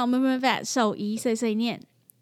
[0.00, 1.78] 来到 m e m Vet 兽医碎碎念，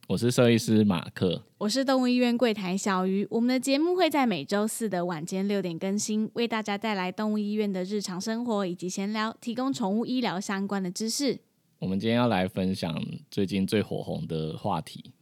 [0.08, 3.24] 我是兽医师马克，我是动物医院柜台小鱼。
[3.30, 11.38] 我们的节目会在每周四的晚间六点更新，为大家带来动物医院的日常生活以及闲聊，提供宠物医疗相关的知识。
[11.78, 13.00] 我们今天要来分享
[13.30, 15.12] 最近最火红的话题，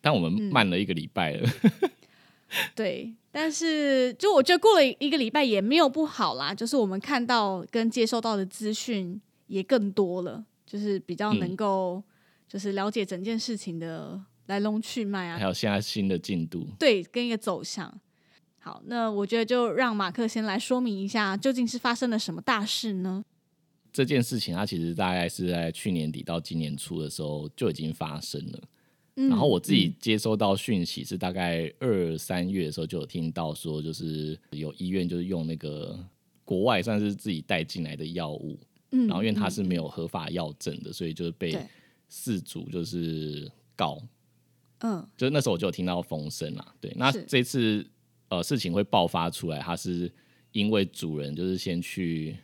[0.00, 1.46] 但我们慢了一个礼拜了。
[2.74, 10.46] 对，但是就我觉得过了一个礼拜也没有不好啦，就是我们看到跟接收到的资讯也更多了。
[10.66, 12.02] 就是比较能够，
[12.48, 18.00] 就是了解整件事情的来龙去脉啊，还有现在新的进度，对，跟一个走向。
[18.58, 23.24] 好，那我觉得就让马克先来说明一下，究竟是发生了什么大事呢？
[23.92, 28.60] 这件事情它其实大概是在去年底到今年初的时候就已经发生了。
[29.14, 35.98] 然后我自己接收到讯息是大概二三月的时候就有听到说，就是有医院就是用那个
[36.44, 38.58] 国外算是自己带进来的药物。
[39.06, 41.56] 然后因为他是没有合法药证的，所以就是被
[42.08, 44.00] 四主就是告，
[44.78, 46.74] 嗯，就是那时候我就有听到风声啦。
[46.80, 47.84] 对，那这次
[48.28, 50.10] 呃事情会爆发出来，他是
[50.52, 52.36] 因为主人就是先去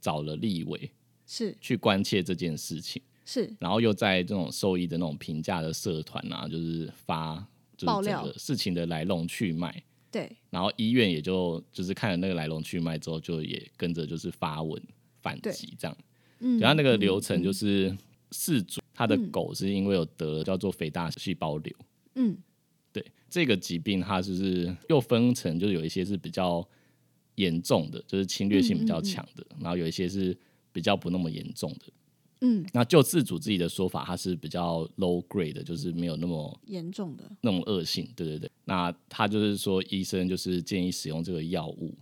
[0.00, 0.90] 找了立委，
[1.26, 1.56] 是。
[1.60, 7.46] 去关切这件事情，是，然后又在这种兽医的那种评价的社团啊，就是发
[7.84, 14.82] 爆料事情的来龙去脉，对，然后医院也就就是看了那个来龙去脉之后，就也跟着就是发文。
[15.20, 15.96] 反击这样，
[16.40, 17.96] 嗯，然后那个流程就是
[18.30, 21.74] 事主他的狗是因为有得了叫做肥大细胞瘤，
[22.14, 22.36] 嗯，
[22.92, 26.66] 对，这个疾病它就是又分成，就是有一些是比较
[27.36, 30.36] 严重的，就是侵略性比较强的，然后有一些是
[30.72, 31.86] 比较不那么严重的，
[32.40, 37.24] 嗯，那就自主自己的说法，它是比较 low grade 的，就是没有那么严重的。
[37.40, 41.94] 那种恶性，对对对，那他就是说医生就是建议使用这个药物。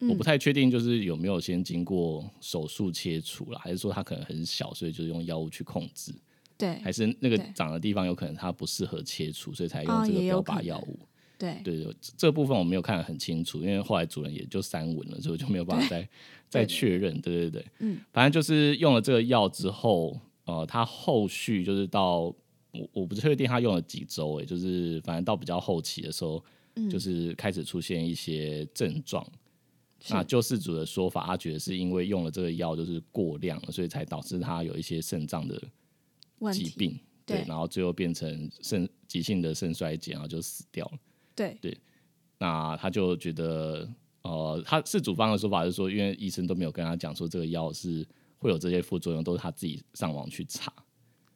[0.00, 6.12] 我不太确定，就是有没有先经过手术切除了，还是说它可能很小，所以就是用药物去控制？
[6.56, 10.98] 对，还是那个长的地方有可能它不适合切除，所以才用这个标靶药物？
[11.38, 16.08] 对对对，这部分我没有看得很清楚，因为后来主人也就三文了，所以就没有办法再
[16.48, 17.20] 再确认。
[17.20, 22.22] 对对对，嗯，反正就是用了这个药之后，呃，他后续就是到
[22.72, 26.44] 我我不确定他用了几周，哎，就是反正到比较后期的时候，
[26.90, 29.24] 就是开始出现一些症状。
[30.10, 35.60] 那救世主的说法，他觉得是因为用了这个药就是过量了，所以才导致他有一些肾脏的
[36.52, 40.98] 疾病，对，然后最后变成肾急性的肾衰竭，然后就死掉了。
[41.34, 41.78] 对对，
[42.38, 43.88] 那他就觉得，
[44.22, 48.06] 呃，他是主方的说法是说，因为医生都没有跟他讲说这个药是
[48.38, 50.72] 会有这些副作用，都是他自己上网去查，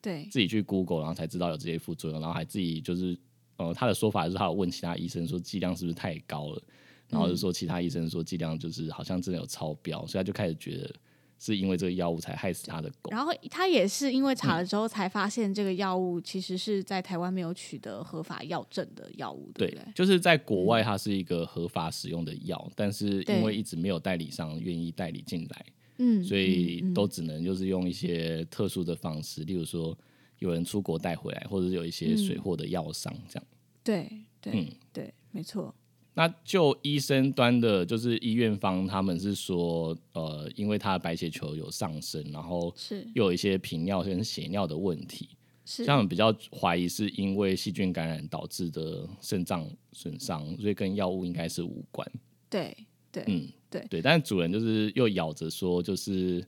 [0.01, 3.19] 对，自己去 Google，然后才知道有这些副作用，然后还自己就是，
[3.57, 6.63] 呃，他的说法是他有问其他医生说剂量是不是太高了。
[7.13, 10.93] 然后就说其他医生说剂量就是好像真的有超标，所以他就开始觉得
[11.39, 13.11] 是因为这个药物才害死他的狗。
[13.11, 19.85] 然后他也是因为查了之后才发现这个药物其实是在台湾没有取得合法药证的药物，对不对？
[19.95, 25.67] 就是在国外它是一个合法使用的药，但是因为一直没有代理商愿意代理进来，
[25.99, 29.97] 嗯，所以都只能就是用一些特殊的方式，例如说
[30.39, 33.45] 有人出国带回来，或者是有一些水货的药商这样。
[33.85, 35.75] 对对，嗯对，没错。
[36.15, 45.31] 那就医生端的，就是医院方，他们是说，呃，因为他的白血球有上升，然后是又有一些频尿跟血尿的问题，
[45.65, 52.07] 是他们比较怀疑是因为细菌感染导致的肾脏损伤，所以跟药物应该是无关。
[52.51, 52.77] 对
[53.11, 56.47] 对，嗯对对，但是主人就是又咬着说，就是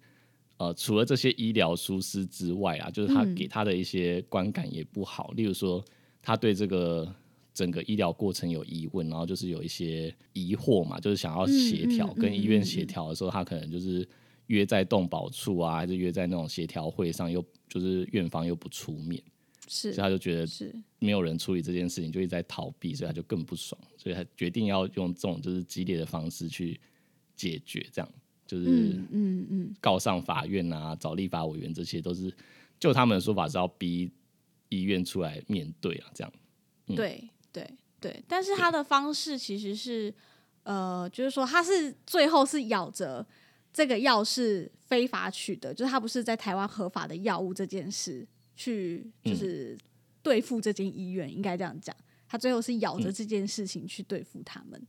[0.58, 5.82] 呃，除了这些医疗疏失之外啊，就是他给他的一些观感也不好，例如说
[6.20, 7.10] 他对这个。
[7.54, 14.06] 整个医疗过程有疑问，然后就是有一些疑惑嘛，就是想要协调跟医院协调的时候，他可能就是
[14.48, 19.22] 约在动保处啊，还是约在那种协调会上，又就是院方又不出面，
[19.69, 20.75] 是，所以他就觉得是。
[20.99, 26.81] 没有人处理这件事情，就一直在逃避，所以他就更不爽，所以他决定要用这种就是激烈的方式去
[27.37, 28.11] 解决，这样
[28.46, 28.67] 就是
[29.11, 32.32] 嗯嗯告上法院啊，找立法委员，这些都是
[32.81, 34.11] 就他们的说法是要逼
[34.70, 36.32] 医院出来面对啊，这样
[36.96, 37.23] 对。
[37.55, 37.67] 对
[38.01, 40.12] 对，但是他的方式其实是，
[40.65, 43.25] 呃，就是说他是最后是咬着
[43.73, 49.79] 这个药是非法取得，就是他不是在台湾合法的药物这件事去，就是
[50.21, 51.95] 对付这间医院，应该这样讲。
[52.29, 54.87] 他最后是咬着这件事情去对付他们。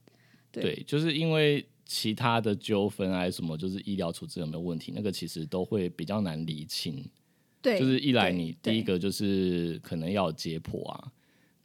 [0.52, 7.08] 对，就是因为其他的纠纷还是什么，就是医疗处置有没有问题，那个其实都会比较难厘清。
[7.62, 11.12] 对，就是一来你第一个就是可能要解剖啊。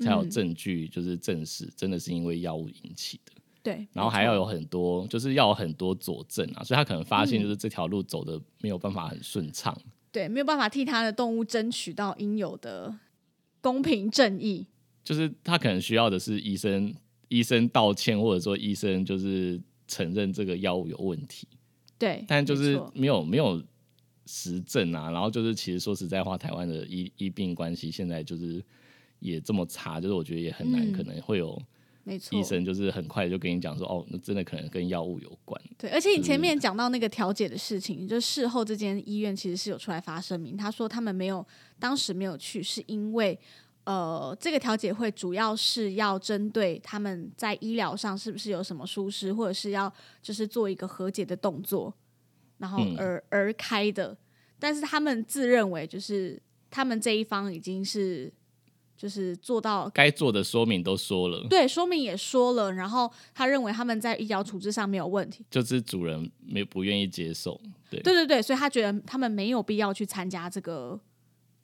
[0.00, 3.32] 才有证据，就是证实真的是因为药物引起的。
[3.62, 9.76] 对，然后还要有很多，就是要有很多佐证啊，所以他可能发现就是这条路走的没有办法很顺畅。
[10.10, 12.98] 对，没有办法替他的动物争取到应有的
[13.60, 14.66] 公平正义。
[15.04, 16.94] 就是他可能需要的是医生，
[17.28, 21.46] 医生道歉，或者说医生就是承认这个药物有问题。
[21.98, 23.62] 对，但就是没有没有
[24.24, 28.64] 实证啊，然后就是其实说实在话，台湾的医医病关系现在就是
[29.20, 31.60] 也这么差，就是我觉得也很难，嗯可能会有
[32.02, 35.60] 没错，医生就是很快就跟你讲说，哦，那真的可能跟药物有关。
[35.78, 41.46] 对，而且你前面讲到那个调解的事情，就事后这间医院其实是有出来发声明，他说他们没有
[41.78, 43.38] 当时没有去，是因为
[43.84, 49.92] 呃，这个调解会主要是要针对他们在医疗上是不是有什么疏失，或者是要
[50.22, 51.92] 就是做一个和解的动作，
[52.58, 54.16] 然后嗯而、而开的。
[54.58, 56.40] 但是他们自认为就是
[56.70, 58.30] 他们这一方已经是
[59.00, 65.42] 就是做到该做的说明都说了，对说明也说了，然后他认为他们在医疗处置上没有问题。
[65.50, 67.58] 就是主人没不愿意接受，
[67.88, 71.00] 对对对对，所以他觉得他们没有必要去参加这个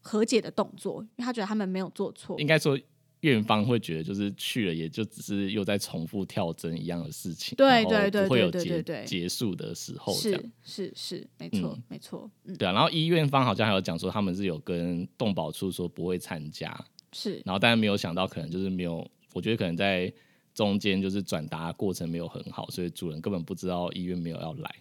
[0.00, 2.46] 和解的动作，因为他觉得他们没有做错应。
[2.46, 2.78] 该说
[3.20, 10.50] 院方会觉得就是去了也就只是又在重复跳针一样的事情，对对对不会有结结束的时候是。
[10.62, 16.72] 是是，没错、嗯没错，嗯，对啊，然后医院方好像还有讲说他们是有跟动保处说不会参加，
[17.16, 20.12] 是然后但是没有想到可能就是没有，我觉得可能在
[20.54, 24.74] 中间就是转达过程没有很好，所以主人根本不知道医院没有要来，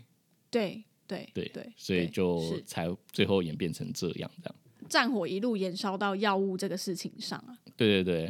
[0.52, 4.56] 对对对对，所以就才最后演变成这样这样。
[4.90, 7.58] 战火一路延烧到药物这个事情上啊。
[7.78, 8.26] 对对对。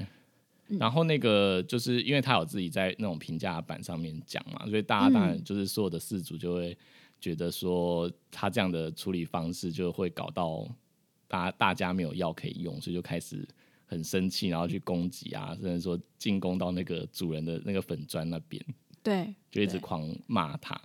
[0.67, 6.75] 嗯然后那个就是因为他有自己在那种评价板上面讲嘛，所以大家当然嗯就是所有的事主就会
[7.21, 10.67] 觉得说他这样的处理方式就会搞到
[11.27, 13.47] 大大家没有药可以用，所以就开始
[13.85, 18.63] 很生气，然后去攻击啊，甚至说进攻到那个主人的那个粉砖那边，
[19.03, 20.79] 对，就一直狂骂他。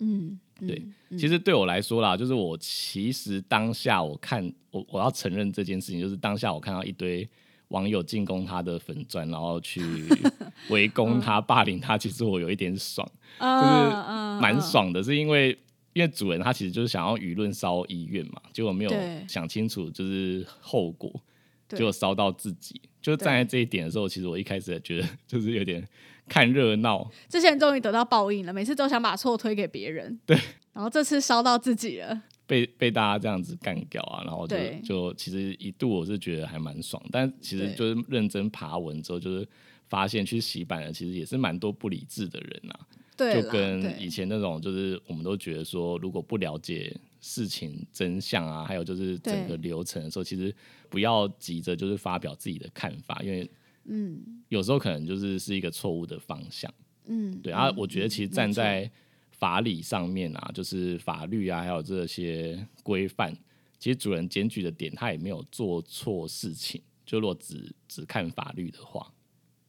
[0.00, 7.26] 嗯，对嗯，其实对我来说啦，就是我其实当下我看我我要承认这件事情，就是当下我看到一堆
[7.68, 9.80] 网友进攻他的粉砖，然后去
[10.70, 13.08] 围攻他、霸凌他，其实我有一点爽，
[13.38, 14.60] 就是蛮。
[14.60, 15.56] 爽的，是因为
[15.92, 18.90] 因为主人他其实就是想要舆论烧医院嘛，结果没有
[19.28, 21.08] 想清楚就是后果，
[21.68, 22.80] 对结果烧到自己。
[23.00, 25.86] 就站在这一点的时候，其实我一开始也觉得 就是有点
[26.26, 30.18] 看热闹，这些人终于得到报应了，每次都想把错推给别人。
[30.24, 30.34] 对，
[30.72, 32.22] 然后这次烧到自己了。
[32.46, 39.48] 被被大家这样子干掉啊，然后就就其实一度我是觉得还蛮爽，但其实就是认真爬文之后，就是
[39.88, 42.80] 发现去洗版的其实也是蛮多不理智的人啊，
[43.16, 46.94] 对，就跟以前那种就是我们都觉得说，如果不了解
[47.26, 50.54] 事情真相啊，还有就是整个流程的时候，其实
[50.90, 53.50] 不要急着就是发表自己的看法，因为
[53.84, 56.72] 嗯有时候可能就是是一个错误的方向。
[57.06, 58.90] 嗯，对啊嗯，我觉得其实站在
[59.30, 63.34] 法理上面啊，就是法律啊，还有这些规范，
[63.78, 66.82] 其实主人检举的点他也没有做错事情。
[67.06, 69.10] 就如果只只看法律的话，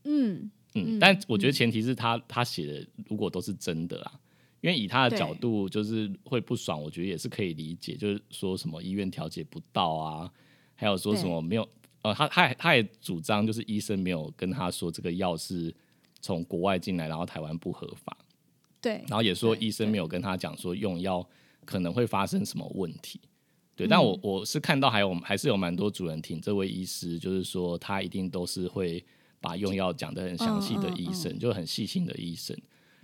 [0.04, 4.20] 嗯嗯，嗯但我觉得前提是他他写的如果都是真的啦，
[4.66, 10.32] 因为以他的角度就是会不爽，我觉得也是可以理解，就是说什么医院调解不到啊，
[10.74, 11.70] 还有说什么没有，
[12.02, 15.72] 呃，他他也他也主张就是医生没有跟他说这个药是
[16.20, 18.18] 从国外进来，然后台湾不合法，
[18.82, 21.24] 对然后也说医生没有跟他讲说用药
[21.64, 23.20] 可能会发生什么问题。
[23.24, 23.30] 嗯
[23.76, 29.06] 对，但我我是看到还有还是有蛮多主人挺这位医师，就是说他一定都是会
[29.40, 32.58] 把用药讲得很详细的医生，就很细心的医生。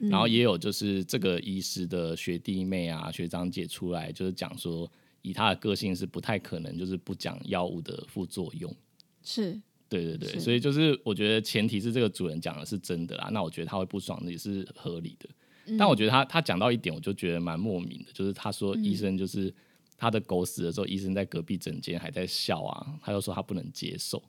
[0.10, 4.92] 然后也有就是这个医师的学弟妹啊、学长姐出来，就是讲说，
[5.22, 8.76] 以他的个性是不太可能就是不讲药物的副作用。
[9.24, 15.30] 是对对对，所以就是我觉得前提是这个主人讲的是真的啦，那我觉得他会不爽的也是合理的。
[15.68, 19.54] 嗯但我觉得他他讲到一点，我就觉得蛮莫名的，就是他说医生就是
[19.96, 24.22] 他的狗死的时候，医生在隔壁诊间还在笑啊，他又说他不能接受。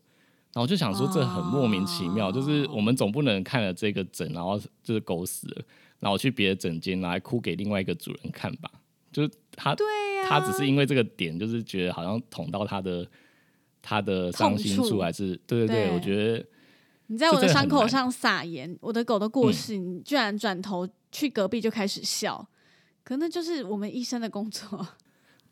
[0.53, 5.65] 然后我就想说，这很莫名其妙，就是我们总不能看了这个诊，然后就是狗死了，
[5.99, 8.71] 然后我去别的诊间来哭给另外一个主人看吧。
[9.11, 9.75] 就是他，
[10.27, 13.07] 他只是因为这个点，就是觉得好像捅到他的
[13.81, 16.47] 他的伤心处，还是对对对，对我觉得
[17.09, 22.47] 你在我的伤口上撒盐，我的狗都过嗯世，你居然转头去隔壁就开始笑，
[23.05, 24.87] 可那就是我们医生的工作。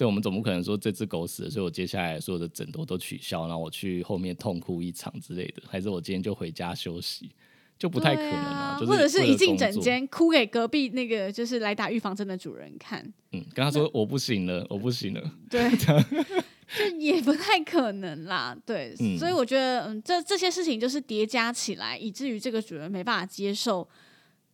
[0.01, 7.31] 对我们总不可能说这只狗死了，所以我接下来所有的诊都都取消，然后我去后面痛哭一场之类的，还是我今天就回家休息，
[7.79, 18.57] 就不太可能对啊就是或者是一进工作，诊间哭给隔壁那个就是来打预防针的主人看，嗯，跟他说我不行了，我不行了， 对，就也不太可能啦。
[18.65, 23.87] 对，嗯所以我觉得，嗯，这这些事情就是叠加起来，以至于这个主人没办法接受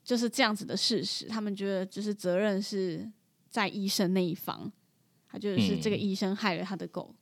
[0.03, 3.09] 就是这样子的事实，他们觉得就是责任是
[3.49, 4.73] 在医生那一方。
[5.29, 7.15] 他就是这个医生害了他的狗。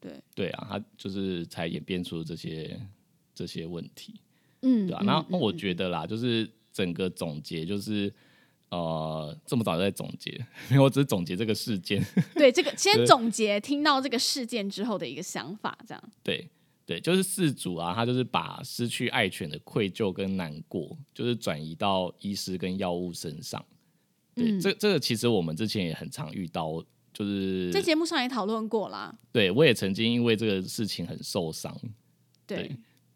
[0.00, 2.80] 对对啊，他就是才演变出这些
[3.34, 4.14] 这些问题，
[4.62, 5.02] 嗯，对啊。
[5.04, 8.12] 那那我觉得啦，就是整个总结就是
[8.68, 10.30] 呃，这么早就在总结，
[10.70, 12.00] 因为我只是总结这个事件。
[12.34, 16.10] 对，这个 先总结听到这个事件之后的一个想法，这样。
[16.22, 16.48] 对
[16.86, 23.64] 对，就是事主啊，他就是把失去爱犬的愧疚跟难过，就是转移到医师跟药物身上。
[24.32, 26.84] 对，这这个其实我们之前也很常遇到。
[27.18, 29.12] 就是在节目上也讨论过啦。
[29.32, 31.76] 对，我也曾经因为这个事情很受伤。
[32.46, 32.70] 对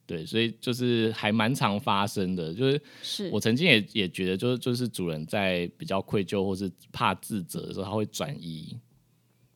[0.05, 2.53] 对，所以就是还蛮常发生的。
[2.53, 8.77] 就是是我曾经也也觉得，就是就是主人在比较愧疚或是怕自责的时候，他会转移，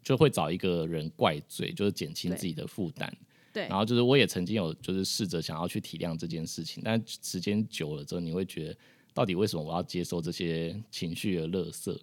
[0.04, 3.12] 就会找一个人怪罪，就是减轻自己的负担。
[3.52, 3.66] 对。
[3.66, 8.76] 然后就是我也曾经有就是试着想要去体谅这件事情，但时间久了之后，你会觉得
[9.12, 11.98] 到底为什么我要接受这些情绪的垃圾？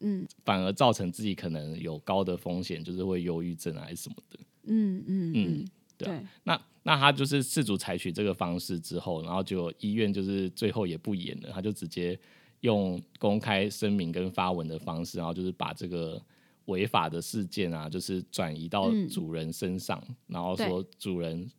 [0.00, 4.38] 嗯，反而造成自己可能有高的风险，就是会忧郁症啊，还是什么的。
[4.64, 6.20] 嗯嗯嗯，对。
[6.44, 12.18] 那那他就是事主采取这个方式之后，然后就医院就是最后也不演了，他就直接
[12.60, 16.22] 用公开声明跟发文的方式，然后就是把这个
[16.66, 21.50] 违法的事件啊，就是转移到主人身上，然后说主人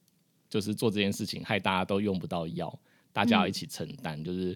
[0.48, 2.80] 就是做这件事情，害大家都用不到药，
[3.12, 4.56] 大家要一起承担，就是。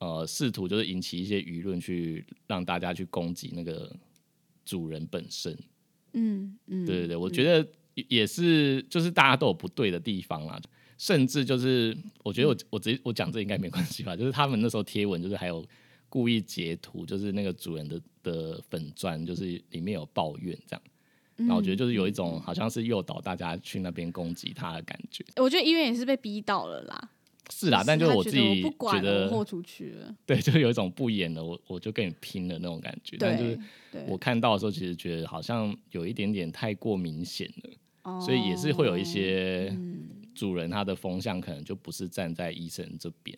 [0.00, 3.94] 呃，试图就是引起一些舆论，去让大家去攻击那个
[4.64, 5.56] 主人本身。
[6.14, 7.66] 嗯嗯，对对对，我觉得
[8.08, 10.60] 也是，就是大家都有不对的地方啦。
[10.96, 14.16] 甚至就是，我觉得我我直接我讲这应该没关系吧。
[14.16, 15.64] 就是他们那时候贴文，就是还有
[16.08, 20.82] 故意截图，就是那个主人的的粉钻，就是里面有抱怨这样。
[21.36, 25.24] 那我觉得就是有一种好像是诱导大家去那边攻击他的感觉。
[25.36, 27.10] 我觉得医院也是被逼到了啦。
[27.48, 33.16] 是啦，但就是我自己觉得豁出去了， 对，就有一种不演了，我我就跟你拼了那种感觉。
[33.18, 33.58] 但就是
[34.06, 39.76] 我看到的时候，其实觉得好像有一点点太过明显了，所以也是会有一些
[40.34, 43.36] 主人他的风向可能就不是站在医生这边。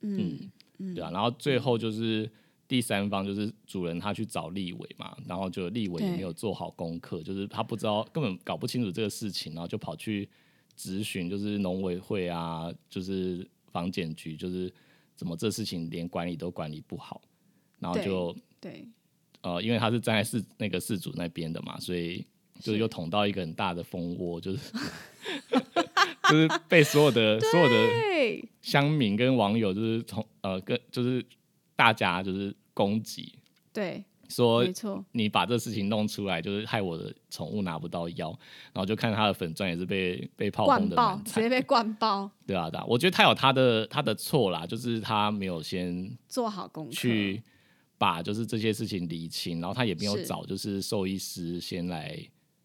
[0.00, 0.50] 嗯，
[0.94, 1.10] 对啊。
[1.10, 2.30] 然后最后就是
[2.66, 10.28] 第三方，就是主人他去找立委嘛，然后就立委也没有做好功课，就是他不知道根本搞不清楚这个事情，然后就跑去。
[10.76, 14.72] 咨询就是农委会啊，就是房检局，就是
[15.16, 17.22] 怎么这事情连管理都管理不好，
[17.78, 18.86] 然后就对，
[19.42, 22.24] 呃，因为他是站在事那个事主那边的嘛，所以
[22.60, 24.58] 就又捅到一个很大的蜂窝，就是
[26.30, 31.24] 就是被所有的 所有的乡民跟网友就是从呃跟就是
[31.76, 33.34] 大家就是攻击，
[33.72, 34.04] 对。
[34.28, 38.30] 说，没错，你把这事情弄出来，就是害我的宠物拿不到药，
[38.72, 42.30] 然后就看他的粉钻也是被被炮轰的爆，直接被灌爆。
[42.46, 47.42] 对啊，对啊，我觉得他有他的他的错啦，就是他没有先做好功课，去
[47.98, 52.18] 把就是这些事情理清，然后他也没有找就是兽医师先来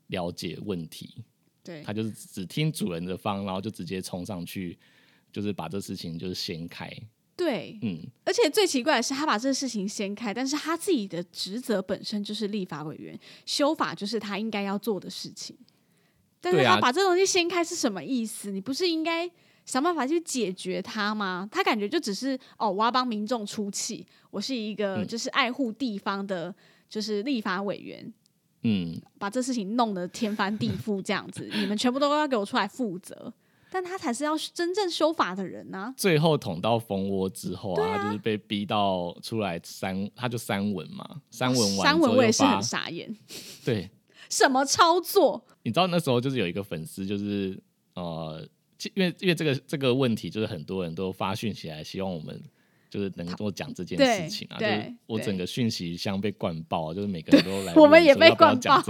[0.07, 1.23] 了解问题。
[1.63, 4.77] 对，他就是只听主人的方，然后就直接冲上去，
[5.31, 6.91] 就是把这事情就是掀开。
[7.39, 15.55] 对，嗯，而且最奇怪的是，他把这个事情掀开，但是他自己的职责本身就是立法委员，修法就是他应该要做的事情。
[16.41, 18.51] 但是他把这东西掀开是什么意思？
[18.51, 19.29] 你不是应该
[19.65, 21.48] 想办法去解决它吗？
[21.50, 26.53] 他感觉就只是哦，我要帮民众出气，我是一个就是爱护地方的，
[26.89, 28.13] 就是立法委员，
[28.63, 33.34] 嗯，把这事情弄得天翻地覆这样子，你们全部都要给我出来负责。
[33.71, 35.93] 但他才是要真正修法的人呢。
[35.95, 43.15] 最后捅到蜂窝之后啊，他就是被逼到出来三，他就三文嘛，三文完三文我也是很傻眼。
[43.63, 43.89] 对，
[44.29, 45.45] 什么操作？
[45.63, 47.59] 你知道那时候就是有一个粉丝，就是
[47.93, 48.47] 呃，
[48.95, 52.41] 因为因为这个这个问题，就是很多人都发讯息来，希望我们。
[52.89, 58.81] 就是能够讲这件事情啊，就是我整个讯息箱被灌爆，就是每个人都来， 我们也被灌爆。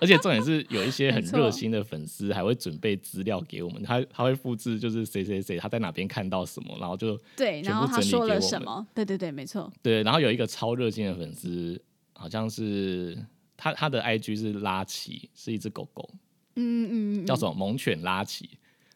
[0.00, 9.72] 而且重点是 有一些很热心的粉丝还会准备资料给我们，他他会复制就是谁谁谁他在哪边看到什么，然后就对，然后他说了什么，对对对，没错。
[9.82, 11.80] 对，然后有一个超热心的粉丝，
[12.14, 13.16] 好像是
[13.56, 16.10] 他他的 IG 是拉奇，是一只狗狗，
[16.56, 18.50] 嗯嗯，叫什么猛犬拉奇，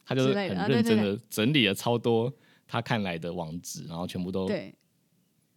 [0.05, 2.33] 他就是很认真的整理了超多。
[2.67, 4.51] 他看来的网址，然后全部都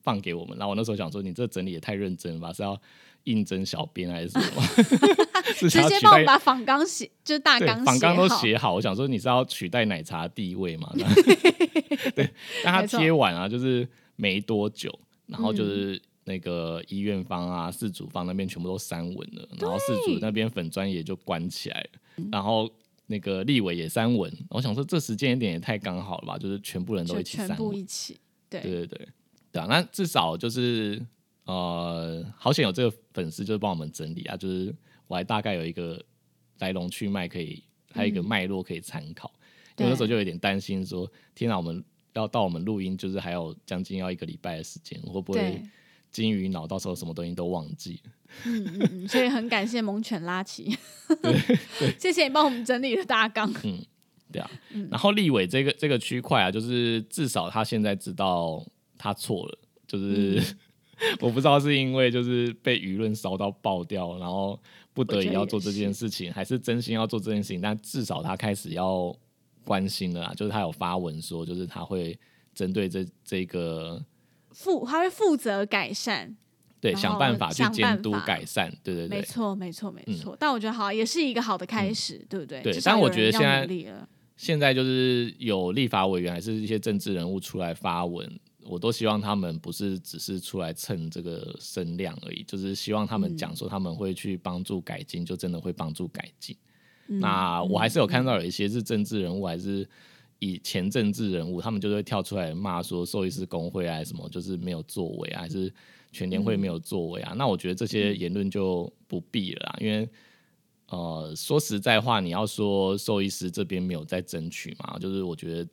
[0.01, 0.57] 放给我们。
[0.57, 2.53] 然后我那时候想说，你这整理也太认真了吧？
[2.53, 2.79] 是要
[3.23, 4.61] 应征小编还是什么？
[5.59, 8.75] 直接帮我把仿纲写，就是大纲仿纲都写好。
[8.75, 10.91] 我想说，你是要取代奶茶地位嘛？
[12.15, 12.29] 对，
[12.63, 22.69] 但他贴完啊，就是没多久，然后就是那个医院方啊、事主方那边全部都删文了，然后事主那边粉砖也就关起来了，然后。
[23.09, 28.61] 那个立委也三文，我想说这时间点也太刚好了吧，就是全部人都一起删，全部一起，对。
[28.61, 29.07] 对对对
[29.51, 31.03] 对啊，那至少就是
[31.45, 34.73] 呃，好险有这个粉丝就是帮我们整理啊，就是
[35.07, 35.99] 我还大概有一个
[36.59, 39.31] 来龙去脉可以，还有一个脉络可以参考。
[39.77, 45.63] 因为那时候就有点担心说，天哪，我们要到我们录音，就是还有将近要一个礼拜的时间，会不会对
[46.11, 48.01] 金鱼脑到时候什么东西都忘记？
[48.45, 50.77] 嗯嗯嗯，所以很感谢猛犬拉奇，
[51.97, 53.51] 谢谢你帮我们整理了大纲。
[53.63, 53.83] 嗯
[54.31, 54.87] 对啊，嗯。
[54.91, 58.63] 然后立委这个这个区块啊，就是至少他现在知道
[58.97, 60.57] 他错了，就是、嗯。
[61.21, 64.59] 我不知道是因为就是被舆论烧到爆掉，然后
[64.93, 69.15] 不得已要做这件事情，还是真心要做这件事情，但至少他开始要
[69.63, 72.19] 关心了啦，就是他有发文说，就是他会
[72.53, 74.03] 针对这这个
[74.51, 76.35] 负他会负责改善，
[76.81, 79.19] 对想办法去想监督改善，对对对。
[79.19, 80.35] 没错没错没错。
[80.39, 82.61] 但我觉得好，也是一个好的开始，对不对？
[82.61, 83.67] 对但我觉得现在
[84.35, 96.55] 现在就是有立法委员还是一些政治人物出来发文，我都希望他们不是只是出来蹭这个声量而已，就是希望他们讲说他们会去帮助改进，就真的会帮助改进。
[97.07, 99.85] 嗯那我还是有看到有一些是政治人物，还是
[100.39, 105.71] 以前政治人物，他们就会跳出来骂说兽医师工会啊什么，就是没有作为啊，还是
[106.11, 107.33] 全联会没有作为啊。
[107.37, 110.09] 那我觉得这些言论就不必了啦，因为
[110.87, 115.69] 呃，说实在话，你要说兽医师这边没有在争取嘛，就是我觉得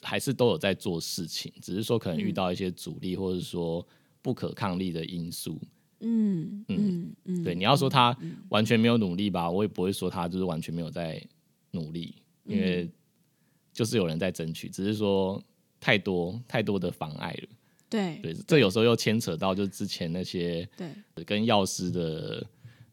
[0.00, 3.84] 还是都有在做事情，只是说可能遇到一些阻力，或者说
[4.22, 5.60] 不可抗力的因素。
[6.00, 8.16] 嗯嗯嗯，对，你要说他
[8.50, 11.20] 完全没有努力吧，我也不会说他就是完全没有在
[11.70, 12.88] 努力，因为
[13.74, 15.42] 就是有人在争取，只是说
[15.78, 17.48] 太多太多的妨碍了。
[17.90, 22.44] 对对，这有时候又牵扯到就是之前那些对跟药师的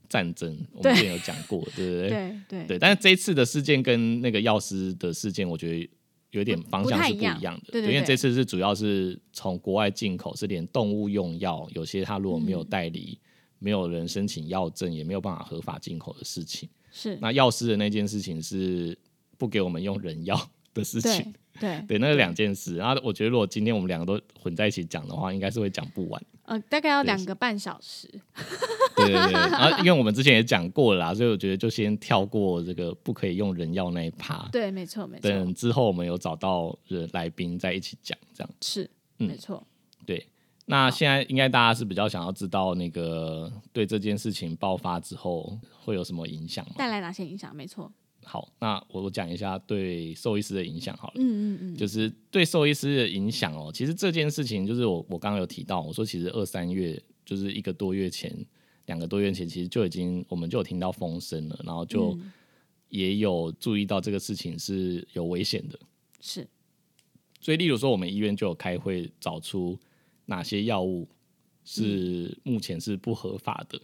[0.10, 2.10] 战争，我对们之前有讲过，对不对？
[2.10, 5.90] 对对对，但是这一次的事件跟那个药师的事件，我觉得
[6.32, 7.36] 有点方向是不一样的。
[7.36, 13.18] 不太一样对对对因为这次是主要是从国外进口，是连动物用药，有些他如果没有代理，
[13.60, 16.70] 没有人申请药证，也没有办法合法进口的事情。
[16.92, 18.98] 是，那药师的那件事情是
[19.38, 21.32] 不给我们用人药的事情对。
[21.60, 22.76] 对对，那是两件事。
[22.76, 26.24] 然后我觉得，如果今天我们两个都混在一起讲的话，应该是会讲不完。
[26.46, 28.10] 呃，大概要两个半小时。
[28.96, 34.50] 对对对，然后因为我们之前也讲过了啦，所以我觉得就先跳过这个不可以用人药那一趴。
[34.52, 39.64] 对，没错没错，等之后我们有找到人来宾在一起讲，这样是嗯没错。
[40.06, 40.26] 对。
[40.66, 46.72] 那现在应该大家是比较想要知道那个对这件事情爆发之后会有什么影响吗？
[46.78, 47.54] 带来哪些影响？
[47.56, 47.92] 没错。
[48.24, 51.14] 好，那我我讲一下对兽医师的影响好了。
[51.18, 53.72] 嗯嗯嗯，就是对兽医师的影响哦。
[53.74, 58.34] 其实这件事情就是我我刚刚有提到，我说其实二三月就是一个多月前，
[58.86, 62.32] 两个多月前，其实就已经我们就有听到风声了，然后就嗯
[62.90, 65.80] 也有注意到这个事情是有危险的。
[66.20, 66.48] 是
[67.40, 69.80] 所以，例如说，我们医院就有开会找出
[70.28, 71.08] 哪些药物
[71.66, 73.82] 是目前是不合法的，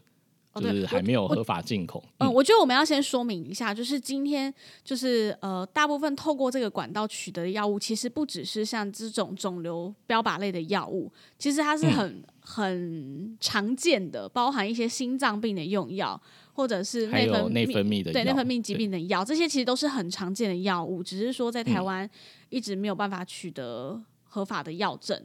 [0.60, 2.04] 就是还没有合法进口。
[2.20, 16.22] 嗯，我觉得我们要先说明一下，就是今天就是呃，大部分透过这个管道取得的药物，其实不只是像这种肿瘤标靶类的药物，其实它是很、很常见的，包含一些心脏病的用药，
[16.54, 21.86] 或者是还内分有内分泌的药对内分泌疾病的药，这些其实都是很常见的药物，只是说在台嗯。
[21.86, 22.10] 湾
[22.50, 25.22] 一直没有办法取得合法的药证。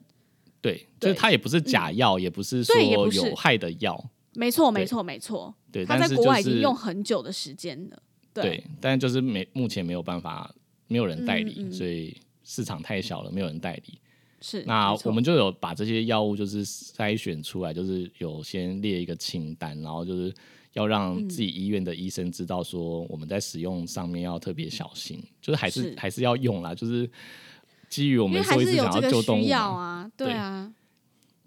[0.60, 4.00] 对，就是它也不是假药，也不是说有害的药，
[4.34, 8.02] 没错，没对错，没错，对，它但是在国外已经就是用很久的时间了。
[8.32, 8.44] 对。
[8.44, 10.54] 对，但就是没目前没有办法，
[10.88, 13.98] 没有人代理，嗯嗯所以市场太小了，没有人代理。
[14.40, 20.34] 是，那我们就有把这些药物就是筛选出来，就是有先列一个清单，然后就是
[20.72, 21.28] 要让嗯。
[21.28, 25.94] 自己医院的医生知道说我们在使用上面要特别小心，就是还是是。
[25.96, 27.08] 还是要用啦，就是
[27.88, 29.48] 基于我们兽医师是有这个想要救动物。
[29.52, 30.72] 啊，对对啊，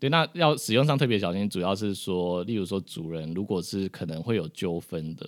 [0.06, 5.28] 对，那要使用上特别小心，主要是说，例如说主人如果是可能会有纠纷的，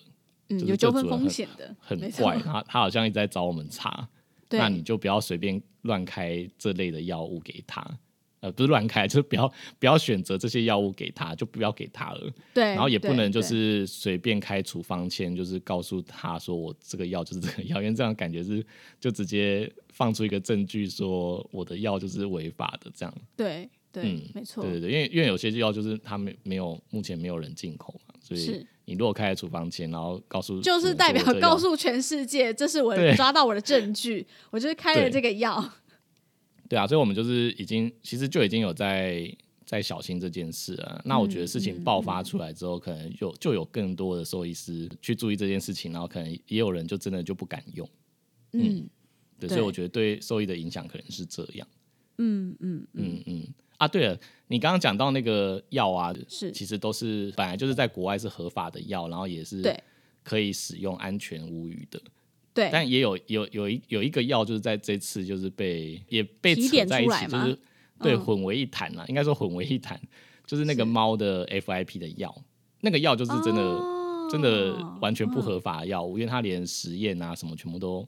[0.49, 4.07] 嗯，就是有纠纷风险的，很怪，他他好像一直在找我们查，
[4.51, 7.83] 那你就不要随便乱开这类的药物给他，
[8.41, 12.31] 呃，不是乱开，就是不要不要选择这些药物给他，就不要给他了。
[12.53, 18.63] 对，然后也不能就是随便开处方签，就是告诉他说我这个药就是这个药，因为这样感觉是
[18.99, 23.13] 就直接放出一个证据说我的药就是违法的这样。
[23.35, 35.73] 对对嗯，没错，对对对，因为因为有些药就是他没没有目前没有人进口嘛，所以你如果开在处方前，然后告诉就是代表告诉全世界，这是我抓到我的证据，我就是开了对这个药，
[36.69, 39.29] 对啊，所以我们就是已经其实就已经有在
[39.65, 41.01] 在小心这件事了。
[41.03, 47.89] 那我觉得事情爆发出来之后，可能有就有更多的兽医师去注意这件事情，然后可能也有人就真的就不敢用。
[48.53, 48.87] 嗯
[49.39, 51.67] 对，对所以我觉得对兽医的影响可能是这样。
[52.19, 53.47] 嗯嗯嗯嗯。
[53.77, 56.51] 啊，对了，你刚刚讲到那个药啊，是。
[56.51, 59.81] 其实都是本来就是在国外是合法的药，然后也是对。
[60.23, 62.01] 可以使用安全无虞的。
[62.53, 67.59] 对，但也有有有一有一个药，就是在这次就是被也被扯在一起，就是？
[67.99, 68.21] 对嗯。
[68.21, 69.99] 混为一谈啦，应该说混为一谈，
[70.45, 72.35] 就是那个猫的 FIP 的药，
[72.81, 73.93] 那个药就是真的、哦
[74.29, 78.05] 真的完全不合法的药物，因为它连实验啊什么全部都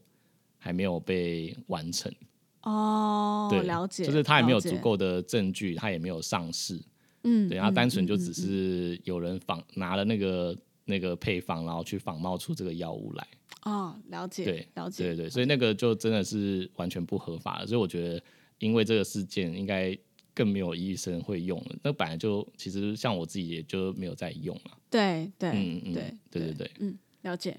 [0.57, 2.13] 还没有被完成。
[2.61, 6.79] 哦，对，了解，就是他也没有足，够的证据，他也没有上市，
[7.23, 13.27] 嗯，对，它嗯单纯就只是有人仿拿了那个那个配方，然后去仿冒出这个药物来。
[13.63, 18.21] 哦，了解，对了解，对对，所以那个就真的是完全不合法的，所以我觉得
[18.59, 19.97] 因为这个事件，应该
[20.33, 21.75] 更没有医生会用了。
[21.83, 24.77] 那本来就其实像我自己也就没有在用了。
[24.89, 27.57] 对对嗯嗯，对对对对，嗯，了解。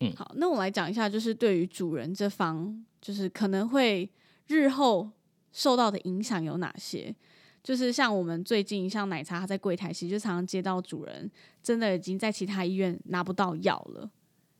[0.00, 4.08] 嗯好，那我来讲一下，就是对于主人这方，就是可能会
[4.46, 5.10] 日后
[5.52, 7.14] 受到的影响有哪些？
[7.62, 11.30] 就是像我们最近像奶茶，他在柜台其实就常常接到主人
[11.62, 14.10] 真的已经在其他医院拿不到药了，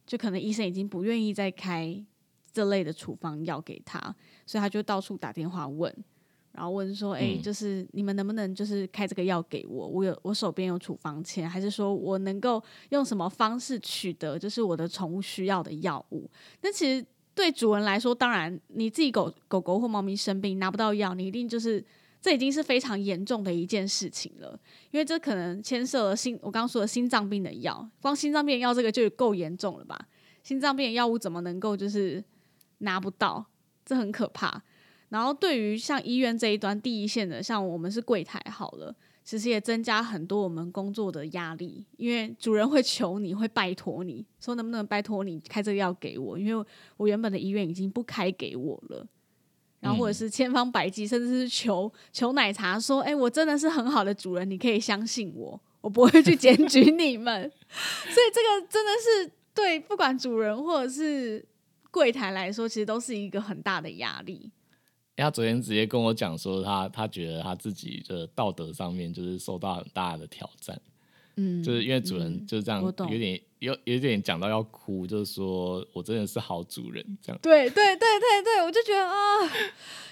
[0.07, 2.03] 就可能医生已经不愿意再开
[2.51, 3.99] 这类的处方药给他，
[4.47, 5.95] 所以他就到处打电话问，
[6.53, 9.87] 然后问说：“哎、嗯就是你们能不能就是开这个药给我？
[9.87, 16.31] 我有我手边有处方签，还是说我能够用什么方式取得就是我的宠物需要的药物？
[16.63, 21.85] 那其实对主人来说，当然你自己狗狗狗或猫咪生病拿不到药，你一定就是
[22.21, 24.59] 这已经是非常严重的一件事情了，
[24.91, 29.99] 因为这可能牵涉了心我刚刚说的心脏病的药，光心脏病药这个就够严重了吧？
[30.43, 32.23] 心脏病药物怎么能够就是
[32.79, 33.45] 拿不到？
[33.85, 34.63] 这很可怕。
[35.11, 46.67] 然后对于像医院这一端第一线的，像我们是柜台好了，其实也增加很多我们工作的压力，因为主人会求你，会拜托你说能不能拜托你开这个药给我，因为
[46.99, 49.07] 我原本的医院已经不开给我了。
[49.81, 57.43] 然后或者是千方百计，甚至是求求奶茶说：“哎、我真的是很好的主人，你可以相信我，我不会去检举你们。
[57.69, 61.45] ”所以这个真的是对不管主人或者是
[61.91, 64.51] 柜台来说，其实都是一个很大的压力。
[65.23, 70.81] 他昨天直接跟我讲说他，他觉得他自己的道德上面就是受到很大的挑战，
[71.37, 77.39] 嗯，就是因为主人就是这样有点有有点讲到要哭，就是说我真的是好主人这样。
[77.41, 79.47] 对对对对对，我就觉得啊，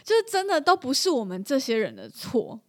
[0.04, 2.60] 就是真的都不是我们这些人的错。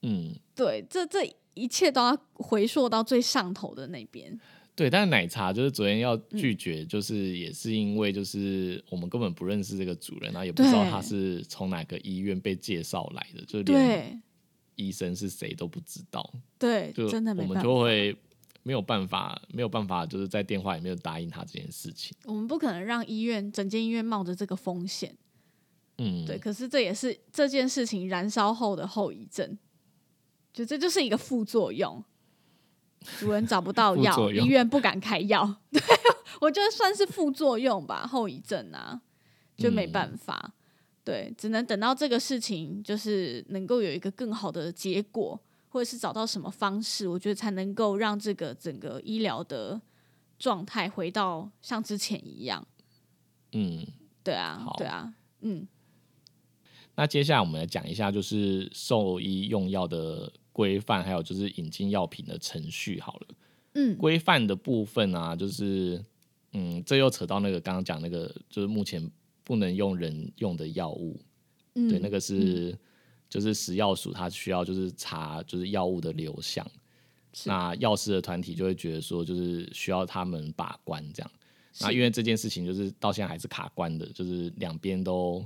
[0.00, 1.20] 嗯，对，这这
[1.54, 4.40] 一切都要回溯到最上头的那边。
[4.82, 14.20] 对，但是奶茶就是昨天要嗯拒绝，就是也是因为就是我们根本不认识这个主人，然后也不知道他是从哪个医院被介绍来的，就连对
[14.74, 17.62] 医生是谁都不知道，对，就我们真的没办法。
[17.62, 18.16] 就会
[18.64, 22.12] 没有办法，没有办法，就是在电话里面答应他这件事情。
[22.24, 25.16] 我们不可能让医院整间医院冒着这个风险。
[25.98, 29.56] 嗯，对，可是这也是这件事情燃烧后的后遗症，
[30.52, 32.02] 就这就是一个副作用。
[33.18, 35.80] 主人找不到药，医院不敢开药， 对
[36.40, 39.00] 我觉得算是副作用吧，后遗症啊，
[39.56, 40.52] 就没嗯办法，
[41.04, 49.80] 对，只能等到这个事情就是能够有一个更好的结果，或者是找到什么方式，我觉得才能够让这个整个医疗的
[50.38, 52.66] 状态回到像之前一样。
[53.52, 53.86] 嗯，
[54.24, 55.12] 对啊，对啊，
[55.42, 55.68] 嗯，
[56.94, 63.00] 那接下来我们来讲一下，就是兽医用药的规范，还有就是引进药品的程序。
[63.00, 63.26] 好了，
[63.74, 66.02] 嗯规范的部分啊，就是
[66.52, 69.10] 嗯，这又扯到那个刚刚讲那个，就是目前
[69.42, 71.18] 不能用人用的药物，
[71.74, 72.76] 嗯，对，那个是、
[73.28, 76.64] 就是食药署它需要就是查就是药物的流向，
[77.44, 81.30] 那药师的团体就会觉得说，就是需要他们把关这样。
[81.80, 85.42] 那因为这件事情就是到现在还是卡关的，就是两边都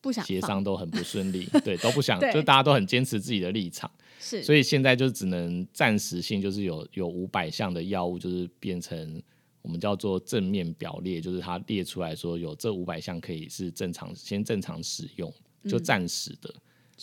[0.00, 9.22] 不想放协商都很不顺利， 对，都不想，对就大家都很坚持自己的立场，是，所以现在就只能暂时性，就是有有五百项的药物，就是变成
[9.62, 15.32] 我们叫做正面表列，就是它列出来说有这五百项可以是正常先正常使用，
[15.64, 16.48] 就暂时的，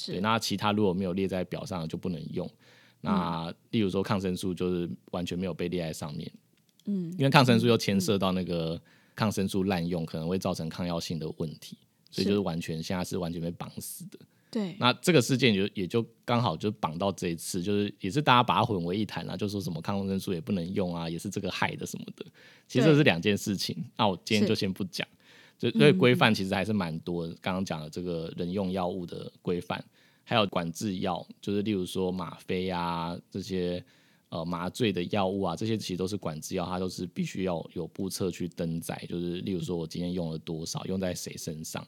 [0.06, 2.49] 对，是那其他如果没有列在表上就不能用。
[3.01, 6.32] 那例如说抗生素就是完全没有被列在上面，
[6.86, 8.82] 嗯，因为抗生素又牵涉到那个
[9.15, 11.78] 抗生素滥用可能会造成抗药性的问题，
[12.10, 14.17] 所以就是完全现在是完全被绑死的。
[14.56, 22.26] 对，那这个事件就也就刚好就绑到这一次，就是也是大家把它混为一谈啊，就说什么抗生素也不能用啊，也是这个害的什么的，
[22.65, 23.76] 其实这对是两件事情。
[23.98, 25.06] 那我今天就先不讲，
[25.60, 27.36] 就所以规范其实还是蛮多的。
[27.41, 29.84] 刚刚讲的这个人用药物的规范，
[30.24, 33.84] 还有管制药，就是例如说吗啡啊这些
[34.30, 41.86] 呃麻醉的药物啊，这些其实都是管制药，它都是必须要有步册去登载，就是例如说我今天用了多少，用在谁身上，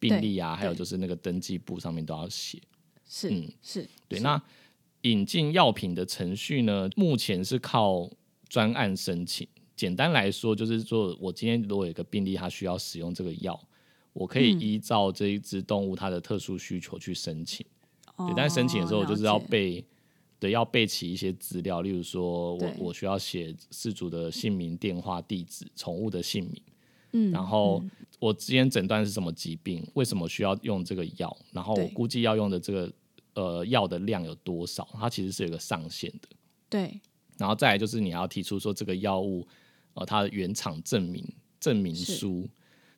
[0.00, 2.60] 病历啊，还有就是那个登记簿上面都要写。
[3.06, 4.42] 是嗯是，对，是那
[5.02, 8.10] 引进药品的程序呢，目前是靠
[8.48, 9.46] 专案申请。
[9.76, 13.58] 简单来说，就是说我今天如果有一个病例，他需要使用这个药，
[14.12, 17.64] 我可以嗯依照这一只动物它的特殊需求去申请。
[18.16, 19.82] 对，哦但是申请的时候，就是要备，
[20.38, 26.62] 对，要备齐一些资料，例如说我我需要写事主的姓名、电话、地址、宠物的姓名，
[27.12, 27.90] 嗯，然后嗯。
[28.18, 32.92] 我之前诊断是什么疾病，为什么需要用这个药，然后我估计要用的这个
[33.32, 36.28] 呃药的量有多少，它其实是有一个上限的。
[36.68, 37.00] 对。
[37.38, 39.48] 然后再来就是你要提出说这个药物
[39.94, 41.26] 呃它的原厂证明
[41.58, 42.16] 证明是。
[42.16, 42.46] 书，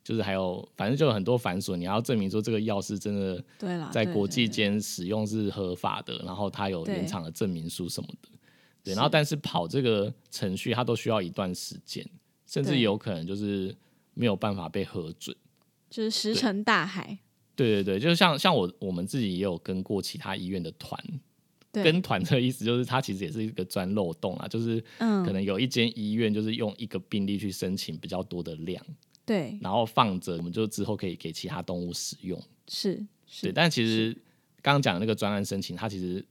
[0.03, 3.44] 就是还有反正就有很多繁琐，你要证明说这个药是真的
[3.92, 8.29] 在国际间使用是合法的，然后它有原厂的证明书什么的。
[8.83, 8.96] 对，是。
[8.96, 12.05] 然后但是跑这个程序它都需要一段时间，
[12.44, 13.72] 甚至有可能就是
[14.14, 15.37] 没有办法被核准。
[15.90, 17.18] 就是石沉大海，
[17.55, 20.98] 对对对，就像像我我们自己也有跟过其他医院的团，
[21.70, 28.83] 跟团的意思就是它其实也是一个钻漏洞啊，就是嗯，可能有一间医院就是用一个病例去申请比较多的量，
[29.27, 29.59] 对。
[29.61, 32.42] 然后放着，我们就之后可以给其他动物使用。
[32.68, 34.12] 是对，是，但其实
[34.62, 36.25] 刚刚讲的那个专案申请，它其实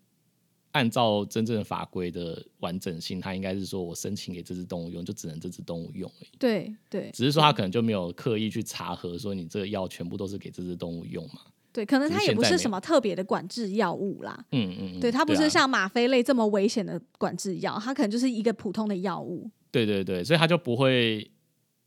[0.72, 6.30] 按照真正的法规的完整性，它应该是说我申请给这只动物用，就只能这只动物用而已。
[6.40, 11.42] 对对只是说它可能就没有刻意去查核，说你这个药全部都是给这只动物用嘛。
[11.74, 19.50] 对，可能它也不是什么特别的管制药物啦，嗯嗯嗯，对，它不啊是像吗啡类这么危险的管制药，它可能就是一个普通的药物。
[19.72, 21.32] 对对对，所以他就不会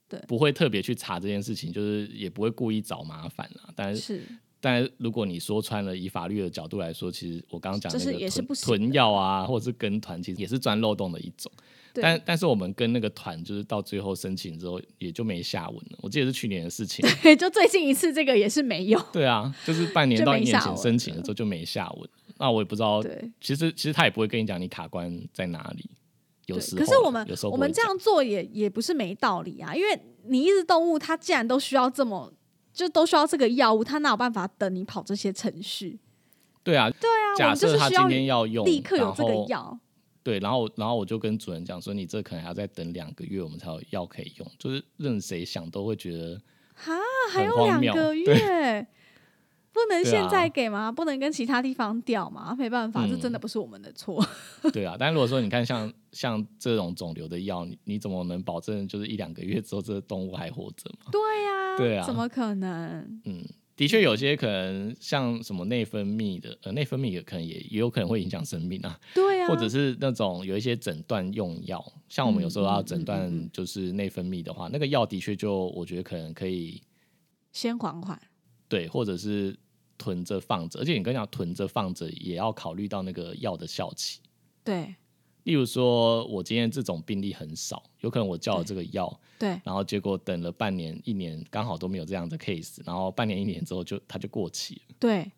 [0.08, 3.70] 对不会特别去查这件事情，就是也不会故意找麻烦啦。
[3.76, 4.22] 但是是，
[4.64, 11.52] 但如果你说穿了，以法律的角度来说，其实我刚刚讲的那个囤囤药啊，或者是跟团，其实也是钻漏洞的一种。
[11.92, 15.98] 但但是我们跟那个团，就是到最后申请之后，也就没下文了。
[16.00, 17.06] 我记得是去年的事情。
[17.22, 18.98] 对 就最近一次这个也是没有。
[19.12, 22.08] 对啊，就是半年到一年前申请的时候就没下文。
[22.38, 23.02] 那我也不知道，
[23.42, 25.90] 其实其实他也不会跟你讲你卡关在哪里。
[26.46, 32.32] 有对，时候，可是我们我们这样做也也不是没道理啊，因为你一只动物它既然都需要这么
[32.74, 35.98] 就都需要这个药物，他哪有办法等你跑这些程序？
[36.64, 39.78] 对啊，对啊，我假设他今天要用，立刻有这个药。
[40.22, 44.50] 对，然后然后我就跟主人讲说，你这可能还要再等两个月，我们才有药可以用。
[44.58, 46.40] 就是任谁想都会觉得，
[46.74, 46.94] 哈，
[47.30, 48.86] 还有两个月，
[49.74, 50.90] 不能对现在啊给吗？
[50.92, 52.54] 不能跟其他地方调吗？
[52.56, 54.24] 没办法，这真的嗯不是我们的错。
[54.72, 54.96] 对啊。
[54.96, 61.10] 但如果说你看像像这种肿瘤的药，你你怎么能保证就是一两个月之后这个动物还活着嘛？
[61.10, 63.20] 对呀、对啊怎么可能？
[63.24, 68.96] 嗯，的确有些可能像什么内分泌的，呃，内分泌也可能也也有可能会影响生命啊。
[69.12, 76.80] 对啊、或者是那种有一些诊断用药，像我们有时候要诊断就是内分泌的话，那个药的确就我觉得可能可以
[77.50, 78.16] 先缓缓。
[78.66, 79.54] 对，或者是
[80.04, 84.20] 囤着放着，而且你跟你讲囤着放着也要考虑到那个药的效期。
[84.62, 84.94] 对
[85.44, 94.94] 例如说，我今天这种病例很少，有可能我叫了对这个药，对然后结果等了半年、一年，刚好都没有这样的 case，然后半年、一年之后就它就过期了。
[94.98, 95.32] 对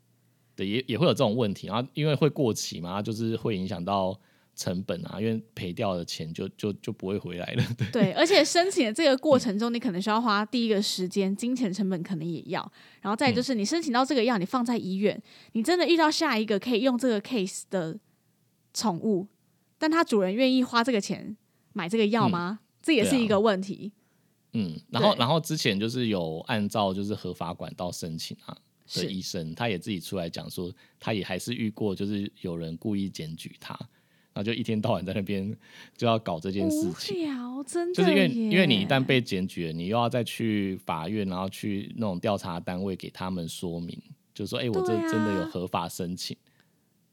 [0.56, 4.18] 对，也也会有这种问题，然后因为会过期嘛，它就是会影响到
[4.56, 7.64] 成本啊，因为赔掉的钱就就就不会回来了。
[7.76, 12.60] 对对，而且申请的这个过程中，你可能需要花第一个时间、金钱成本，可能也要。
[13.02, 17.98] 然后再嗯就是你申请到这个药，你放在医院，你真的遇到下一个可以用这个 case 的
[18.72, 19.28] 宠物，
[19.78, 21.36] 但它主人愿意花这个钱
[21.74, 22.60] 买这个药吗？
[22.82, 23.92] 这也是一个问题。
[24.54, 33.78] 嗯，然后然后之前就是有按照就是合法管道申请啊的是医生，他也自己出来讲说，他也还是遇过就是有人故意检举他，
[34.36, 35.56] 然后就一天到晚在那边
[35.96, 37.16] 就要搞这件事无情。
[37.24, 43.98] 聊，真的就是因为因为你一旦被检举了，你又要再去法院，然后去那种调查单位给他们说明，
[44.34, 46.36] 就是说，哎、我这真的有合法申请。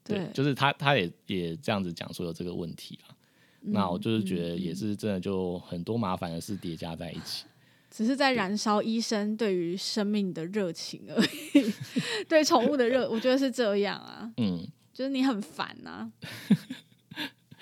[0.04, 3.16] 对，对就是他他也也这样子讲说有这个问题啊。
[3.62, 7.46] 那我就是觉得嗯也是真的，就很多麻烦的事叠加在一起。
[7.90, 11.72] 只是在燃烧医生对于生命的热情而已，
[12.28, 16.10] 对宠物的热，我觉得是这样啊，嗯，就是你很烦呐、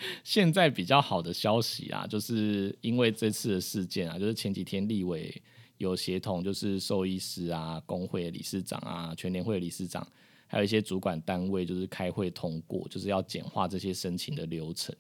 [0.25, 5.35] 现在比较好的消息啊，就是因为这次的事件啊，就是前几天立委
[5.79, 10.07] 有协同，就是兽医师啊、工会理事长啊、全联会理事长，
[10.47, 14.95] 还有一些主管单位，就是开会通过，就是要简化这些申请的流程。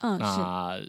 [0.00, 0.80] 那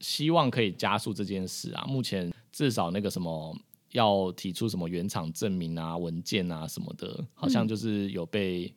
[0.00, 1.84] 希望可以加速这件事啊。
[1.86, 3.56] 目前至少那个什么
[3.92, 8.72] 要提出什么原厂证明啊、文件啊什么的，好像就是有被、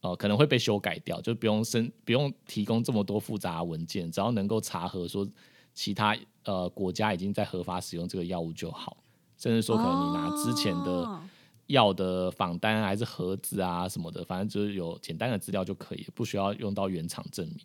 [0.00, 5.28] 呃可能会被修改掉，就不用申不用提供这么多复杂文件，只要能够查核说
[5.74, 8.96] 其他呃国家已经在合法使用这个药物就好。
[9.36, 11.20] 甚至说，可能你拿之前的、哦
[11.68, 17.58] 药的访单还是盒子啊什么的，反正就是有简单的资料就可以，不需要用到原厂证明。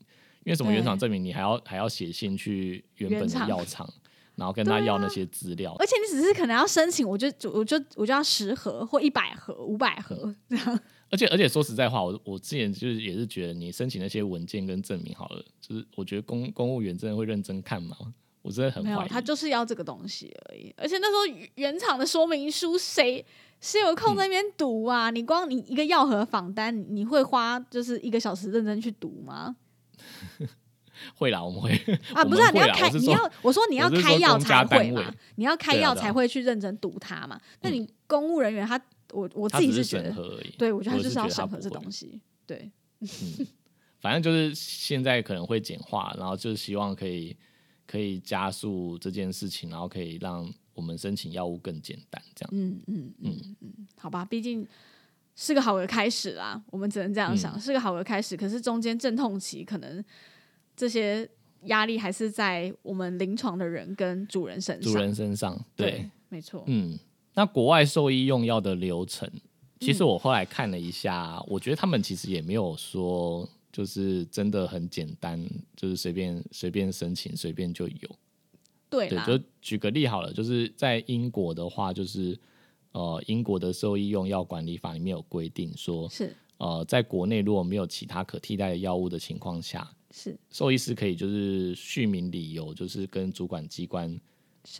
[0.43, 3.89] 因为什么原厂证明，你还要还要写信去原本的药厂，
[4.36, 5.74] 然后跟他要那些资料。
[5.80, 10.80] 而且你只是可能要申请，我就我就我就要十盒或一百盒、五百盒这样。
[11.13, 17.95] 而且而且说实在话，我我之前就是也是觉得你申请那些文件跟证明好了，就是我觉得公公务员真的会认真看吗？
[18.41, 19.08] 我真的很没有。
[19.08, 20.73] 他就是要这个东西而已。
[20.76, 23.23] 而且那时候原厂的说明书谁？
[23.62, 25.12] 谁有空在那边读啊？
[25.12, 29.56] 你光你一个药盒访单，你会花就是一个小时认真去读吗？
[31.15, 31.71] 会啦，我们会
[32.13, 37.39] 啊，不是啊你要开，你要我说你要开药才会嘛，你要开药才会去认真读它嘛。
[37.62, 38.80] 那你公务人员他，
[39.13, 42.71] 我我自己是觉得，对我觉得他就是要审核这东西，对。
[44.02, 47.36] 反正就是现在可能会简化，然后就是希望可以
[47.86, 50.52] 可以加速这件事情，然后可以让。
[50.76, 52.49] 我们申请药物更简单，这样。
[52.52, 54.67] 嗯嗯嗯嗯，好吧，毕竟
[55.36, 58.36] 是个好的开始啦，我们只能这样想，是个好的开始。
[58.36, 60.04] 可是中间阵痛期，可能
[60.76, 61.30] 这些
[61.65, 64.91] 压力还是在我们临床的人跟主人身上。
[64.91, 66.63] 主人身上，对，没错。
[66.65, 66.97] 嗯，
[67.34, 69.30] 那国外兽医用药的流程，
[69.80, 75.43] 其实我后来看了一下，我觉得他们其实也没有说就是真的很简单，
[75.76, 78.10] 就是随便随便申请，随便就有。
[78.89, 82.39] 对，就举个例好了，就是在英国的话，就是
[82.91, 90.38] 呃，英国的兽医用药管理法里面有规定说，是呃，在国内如果没有其他可替代的药物的情况下，是。
[90.52, 94.15] 兽医师可以就是续名理由，就是跟主管机关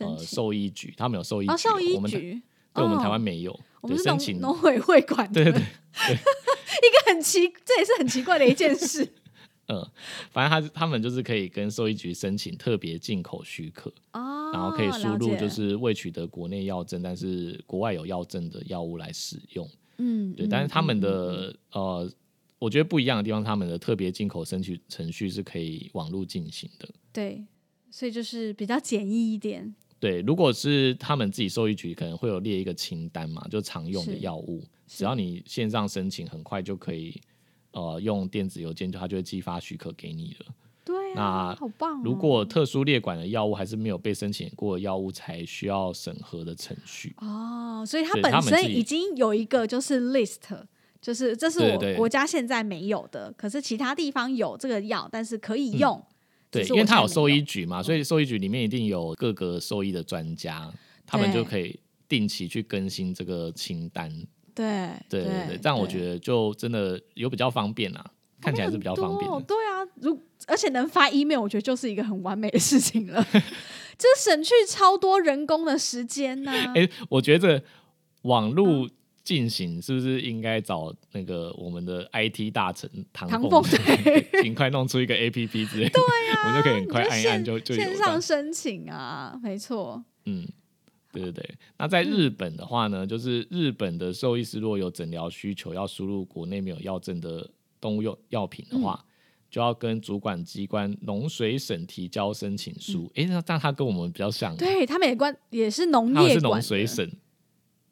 [0.00, 2.42] 呃兽医局，他们有兽医局，兽医局，
[2.72, 4.40] 对我们台湾没有，我们申请。
[4.40, 9.08] 农委会管，对对对， 一个很奇，这也是很奇怪的一件事。
[9.66, 9.82] 嗯，
[10.30, 19.66] 反正他他们就是可以跟兽医局申请特别进口许可，哦，然后可以输入就是未取得国内药证，但是国外有药证的药物来使用。
[19.96, 22.10] 嗯，对，但是他们的呃，
[22.58, 26.86] 我觉得不一样的地方，他们的特别进口申请程序是可以网络进行的。
[27.10, 27.42] 对，
[27.94, 29.72] 所以就是比较简易一点。
[30.00, 37.20] 对，如果是他们自己兽医局可能会有列一个清单嘛，就常用的药物，只要你线上申请，很快就可以。
[37.70, 40.46] 呃，用电子邮件，就它就会寄发许可给你了。
[40.84, 42.00] 对，那好棒。
[42.04, 47.14] 如果特殊列管的药物还是没有被申请过的药物，才需要审核的程序。
[47.18, 50.38] 哦，所以它本身已经有一个就是 list，
[51.00, 56.00] 就是这是我国家现在没有的，可是其他地方有这个药，但是可以用。
[56.62, 60.72] 对，因为它有兽医局嘛，所以兽医局里面一定有各个兽医的专家，
[61.06, 64.10] 他们就可以定期去更新这个清单。
[64.54, 68.04] 对对对对，这样我觉得就真的有比较方便啊，
[68.40, 69.28] 看起来是比较方便。
[69.42, 73.20] 对啊，如而且能发 email，我觉得就是一个很完美的事情了，
[73.98, 76.52] 就省去超多人工的时间呢。
[76.74, 77.64] 哎，我觉得
[78.22, 78.88] 网络
[79.24, 83.62] 进行是不是应该找那个我们的 IT 大臣唐凤，
[84.42, 85.88] 尽快弄出一个 APP 之类？
[85.90, 90.46] 对啊，我们就可以很快按一按就就线上申请啊，没错，嗯。
[91.12, 97.48] 对对对，那在日本的话呢，就是日本的兽医师如果有诊疗需求，要输入国内没有药证的
[97.80, 99.04] 动物用药品的话，
[99.48, 103.08] 就要跟主管机关农水省提交申请书。
[103.14, 107.08] 哎，那但他跟我们比较像，对他们也关也是农业，是农水省，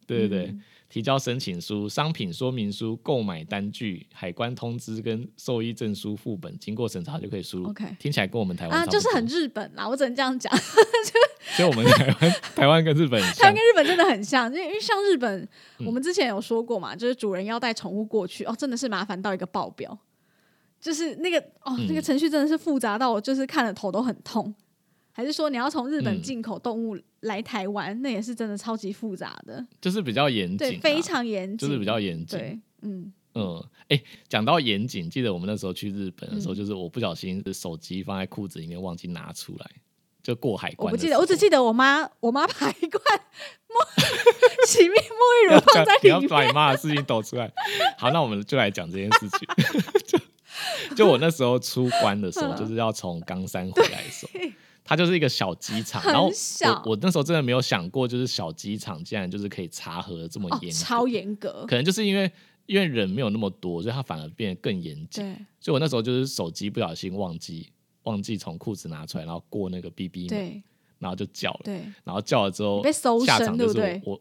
[0.05, 0.57] 对对对。
[0.93, 7.71] 提交申请书、商品说明书、购买单据、海关通知跟兽医证书副本，经过审查就可以输入。
[7.71, 10.55] OK，听起来跟我们台湾啊，就是很日本啦，我只能这样讲。
[11.57, 19.99] 所以我们台湾、台湾跟日本，台湾跟日本真的很像，因为像日本，我们之前有说过嘛，就是主人要带宠物过去，哦，真的是麻烦到一个爆表，
[20.79, 24.55] 就是那个哦，那个程序真的是复杂到我就是看了头都很痛。
[25.11, 32.39] 还是说你要从日本进口动物来台湾，那也是真的超级复杂的，就是比较严谨，非常严谨，就是比较严谨。
[32.39, 39.71] 对，嗯嗯，哎，讲到严谨，记得我们那时候去日本的时候，就是我不小心手机放在裤子里面忘记拿出来，
[40.23, 40.93] 就过海关。
[40.93, 43.03] 我不记得，我只记得我妈，我妈把一罐
[43.69, 47.51] 沐洗面沐浴乳放在里面，你要把你妈的事情抖出来。
[47.97, 49.49] 好，那我们就来讲这件事情。
[50.07, 54.33] 就就我那时候出关的时候，就是要从冈山回来的时候。
[54.85, 56.31] 它就是一个小机场，然后
[56.85, 61.65] 我我那时候真的没有想过，就是小机场竟然就是可以查核这么严，超严格。
[61.69, 62.31] 可能就是因为
[62.67, 65.25] 因为人没有那么多，所以它反而变得更严谨。
[65.61, 67.71] 所以我那时候就是手机不小心忘记
[68.03, 70.61] 忘记从裤子拿出来，然后过那个 B B 对，
[70.99, 74.21] 然后就叫了，对，然后叫了之后被搜身，就是我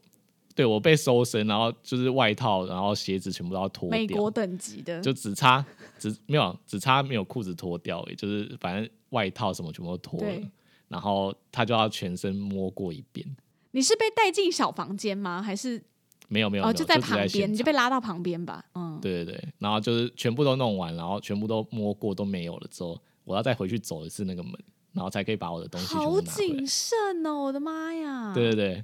[0.54, 5.66] 对我被搜身，然后就是外套，然后鞋子全部都要脱掉，美国等级的，就只差
[5.98, 10.42] 只没有只差没有裤子脱掉，也就是反正外套什么全部都脱了。
[10.90, 13.26] 然后他就要全身摸过一遍。
[13.72, 15.42] 你是被带进小房间吗？
[15.42, 15.82] 还是
[16.28, 18.66] 没有没有，哦，就在旁边，你就被拉到旁边吧。
[18.76, 24.54] 嗯，对对对，然后就是全部都弄完，然后全部都摸过都没有了之后，我要再回去走一次那个门，
[24.92, 26.68] 然后才可以把我的东西好谨。
[26.68, 28.34] 慎哦，我的妈呀！
[28.34, 28.84] 对对对，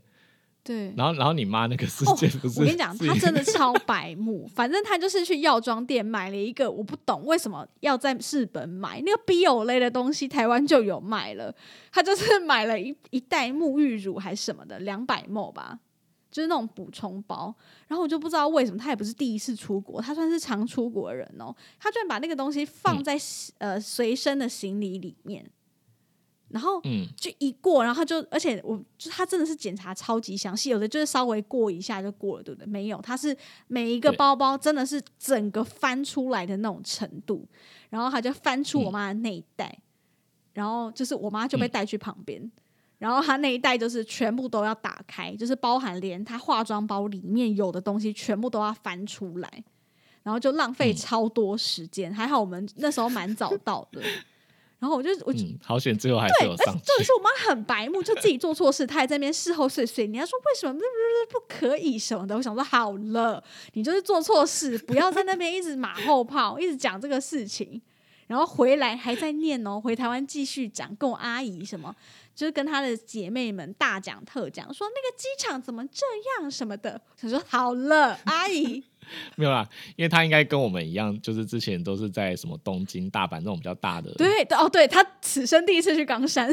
[0.68, 0.93] 对。
[0.97, 4.45] 然后然后你妈那个事哦件不是、我跟你讲，她真的 超白目。
[4.53, 11.55] 反正她就是去药妆店买了一个，我不懂为什么要在日本买那个 BO 类的东西，台湾就有卖了。
[11.91, 15.80] 她就是买了一一袋沐浴乳还是什么的，两百 ml 吧，
[16.30, 17.55] 就是那种补充包。
[17.88, 21.55] 然后我就不知道为什么，她也不是第一次出国，她算是常出国人哦。
[21.80, 23.18] 她居然把那个东西放在、
[23.59, 25.49] 呃随身的行李里面，
[26.49, 32.67] 然后嗯就一过，然后他就，而且我就他真的是检查超级详细，有的就是稍微过一下就过了，对不对？
[32.67, 33.35] 没有，他是
[33.67, 37.47] 每一个包包真的是整个翻出来的那种程度，
[37.89, 39.77] 然后他就翻出我妈的那一袋，
[40.53, 42.51] 然后就是我妈就被嗯带去旁边。
[42.99, 49.63] 然后他那一袋就是全部都要打开，就是包含连他化妆包里面有的东西全部都要翻出来，
[50.23, 52.11] 然后就浪费嗯超多时间。
[52.11, 54.01] 还好我们那时候蛮早到的，
[54.80, 56.80] 然后我就我就嗯，好险，最后还是有上去。
[56.86, 62.36] 重点是我妈很白目，就自己做错事，她还在那边事后碎碎念，她说为什么不不不可以什么的。
[62.36, 67.82] 我想说好了，你就是做错事，不要在那边一直马后炮，一直讲这个事情，
[68.28, 71.95] 然后回来还在念哦，回台湾继续讲，跟我阿姨什么，
[72.36, 76.05] 就是跟她的姐妹们大讲特讲，说那个机场怎么这
[76.39, 77.01] 样什么的。
[77.19, 78.84] 想说好了，阿姨，
[79.35, 84.11] 没有啦，因为他应该跟我们一样，就是之前都是在什么东京、大阪那种比较大的。
[84.13, 86.51] 对对哦，对他此生第一次去冈山，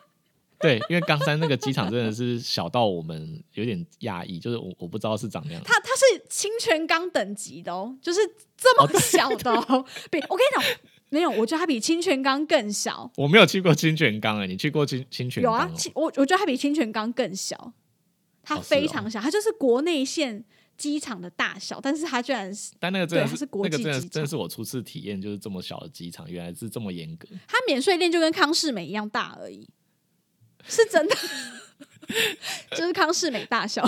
[0.58, 5.62] 对，因为冈山那个机场真的是小到我们有点讶异，就是我我不知道是长那样。
[5.64, 8.20] 它它是清泉岗等级的哦，就是
[8.56, 9.84] 这么小的哦。
[10.10, 10.64] 比我跟你讲，
[11.10, 13.10] 没有，我觉得它比清泉岗更小。
[13.16, 17.72] 我没有去过清泉岗哎，你去过清清泉有啊我我觉得它比清泉岗更小，
[18.42, 20.44] 它非常小，它就是国内线
[20.76, 27.28] 机场的大小，但是它居然是但那个真的是国那个际机真的真的是我初次体验，就是这么小的机场，原来是这么严格。
[27.46, 29.68] 它免税店就跟康世美一样大而已，
[30.66, 31.16] 是真的，
[32.76, 33.82] 就是康世美大小。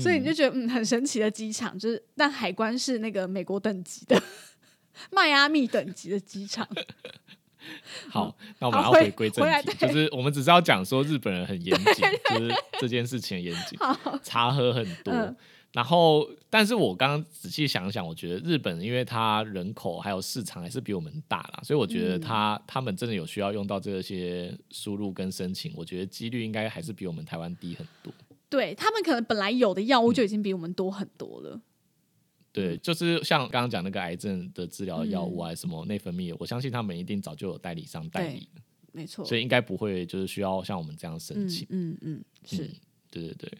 [0.00, 4.20] 所以你就觉得嗯很神奇的机场，就是但海关是那个美国等级的
[5.12, 6.68] 迈阿密等级的机场。
[8.10, 13.78] 好，那我们要回回归正题，就是我们只是要讲说日本人很严谨，就是这件事情严谨，
[14.22, 15.12] 茶喝很多。
[15.12, 15.36] 嗯
[15.72, 28.12] 然后，但是我刚刚仔细想想，我觉得日本因为它人口还有市场还是比我们大啦，所以我觉得他、他们真的有需要用到这些输入跟申请，我觉得几率应该还是比我们台湾低很多。
[28.50, 31.58] 对他们可能本来有的药物就已经比我们多很多了。
[32.52, 38.46] 对，就是像刚刚讲那个癌症的治疗药物啊，什么内分泌，我相信他们一定早就有代理商代理，
[38.92, 41.66] 没错，所以应该不会就是需要像我们这样申嗯请。
[41.70, 42.70] 嗯嗯，是、嗯
[43.10, 43.58] 对对对，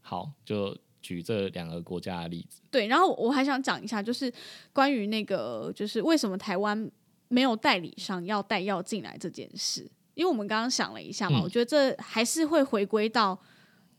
[0.00, 2.60] 好，就举这两个国家的例子。
[2.68, 2.88] 对。
[2.88, 4.32] 然后我还想讲一下，就是
[4.72, 6.90] 关于那个，就是为什么台湾
[7.28, 13.40] 没有代理商要带药进来这件事，因为我们刚刚想了一下嘛，嗯我觉得这还是会回归到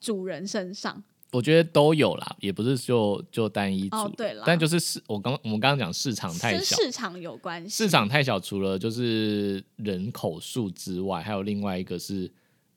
[0.02, 1.02] 主人身上。
[1.32, 12.30] 我觉得都有啦，也不是就就单一组，哦对啦但就是市，我刚我们刚刚讲市场太小，市场有关系，市场太小，除了就是人口数之外，还有另外一个是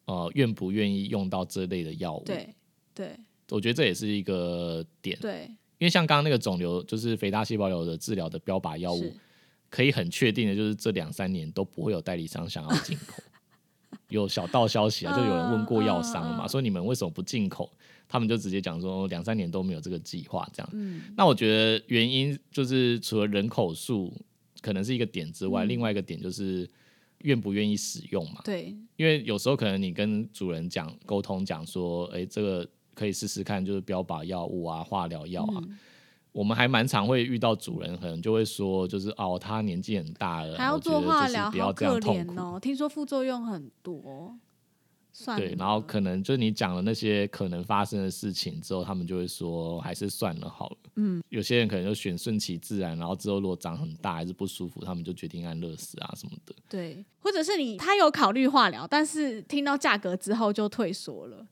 [0.05, 2.49] 呃愿不愿意用到这类的药物。，对
[2.95, 3.17] 对
[3.51, 5.47] 我觉得这也是一个点，对
[5.79, 9.13] 因为像刚刚那个肿瘤，就是肥大细胞瘤的治疗的标靶药物，
[9.69, 13.21] 可以很确定的就是这两三年都不会有代理商想要进口。
[14.09, 17.69] 有小道消息啊，就有人问过药商嘛，嗯嗯嗯说你们为什么不进口？
[18.15, 20.71] 他们就直接讲说两三年都没有这个计划，这样。
[20.73, 24.15] 嗯那我觉得原因就是除了人口数
[24.61, 26.71] 可能是一个点之外，嗯另外一个点就是
[27.23, 28.41] 愿不愿意使用嘛。
[28.45, 35.55] 对因为有时候可能你跟主人讲沟通讲说，哎、这个可以试试看，就是标靶药物啊、化疗药啊。
[35.57, 35.77] 嗯
[36.31, 42.33] 我们还蛮常会遇到主人，可能就会说，就是哦，他年纪很大了，还要做化疗，好可这样痛苦。
[42.33, 42.59] 怜哦。
[42.61, 44.37] 听说副作用很多，
[45.15, 50.77] 算，对，然后可能就是你讲了那些可能发生的事情之后，他们就会说还是算了好了。
[50.97, 56.55] 嗯，有些人可能就选顺其自然，然后之后如果长很大还是不舒服，他们就决定安乐死啊什么的。
[56.69, 61.47] 对，或者是你他有考虑化疗，但是听到价格之后就退缩了。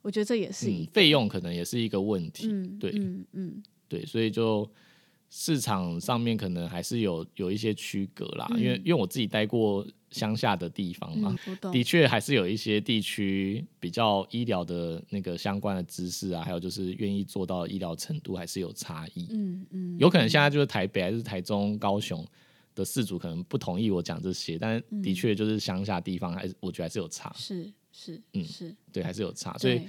[0.00, 2.48] 我觉得这也是费用可能也是一个问题。
[2.48, 4.70] 嗯，对嗯嗯，对，所以就
[5.30, 8.46] 市场上面可能还是有有一些区隔啦。
[8.50, 11.36] 因为嗯因为我自己待过乡下的地方嘛，
[11.72, 19.26] 的，确还是有一些地区比较医疗的那个相关的知识啊，还有就是愿意做到的医疗程度还是有差异。
[19.30, 22.24] 嗯嗯，有可能现在就是台北还是台中、高雄
[22.74, 29.58] 的事主可能不同意我讲这些，但的确就是乡下地方还是我觉得还是有差，是是嗯是，对，还是有差。
[29.58, 29.82] 所以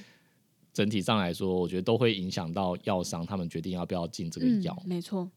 [0.73, 5.30] 整体上来说，我觉得都会影响到药商他们决定要不要进这个嗯药。，没错，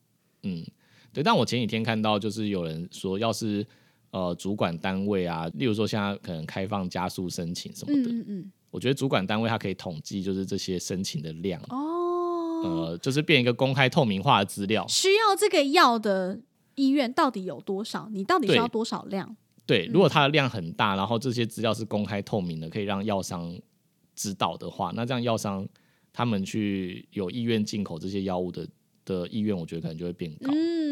[0.42, 0.64] 嗯，
[1.12, 1.22] 对。
[1.22, 3.66] 但我前几天看到，就是有人说，要是
[4.10, 14.86] 呃主管单位啊，例如说现在可能开放加速申请什么的，嗯嗯嗯，我觉得主管单位它可以统计，就是这些申请的量，哦，呃，就是变一个公开透明化的资料。
[14.88, 16.40] 需要这个药的
[16.74, 18.08] 医院到底有多少？
[18.12, 19.36] 你到底需要多少量？
[19.66, 23.54] 对，如果它的量很大，然后这些资料是公开透明的，可以让药商
[24.14, 25.68] 知道的话，那这样药商
[26.10, 28.66] 他们去有意愿进口这些药物的
[29.04, 30.50] 的意愿，我觉得可能就会变高。
[30.54, 30.87] 嗯，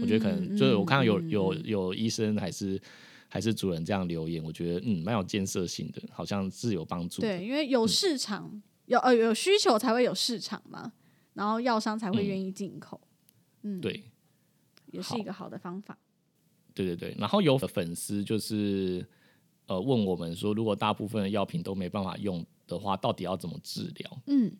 [0.00, 2.80] 我觉得可能就是我看到有嗯有有医生还是
[3.28, 7.28] 还是主人这样留言，我觉得嗯蛮有建设性的，好像是有帮助的。
[7.28, 10.92] 对，因为有市场，有呃有需求才会有市场嘛，
[11.34, 13.00] 然后药商才会嗯愿意进口，
[13.62, 14.02] 嗯，，对
[14.90, 15.96] 也是一个好的方法。
[16.74, 19.04] 对对对，然后有粉丝就是
[19.66, 24.22] 呃问我们说，如果大部分的药品都没办法用的话，到底要怎么治疗？
[24.26, 24.52] 嗯，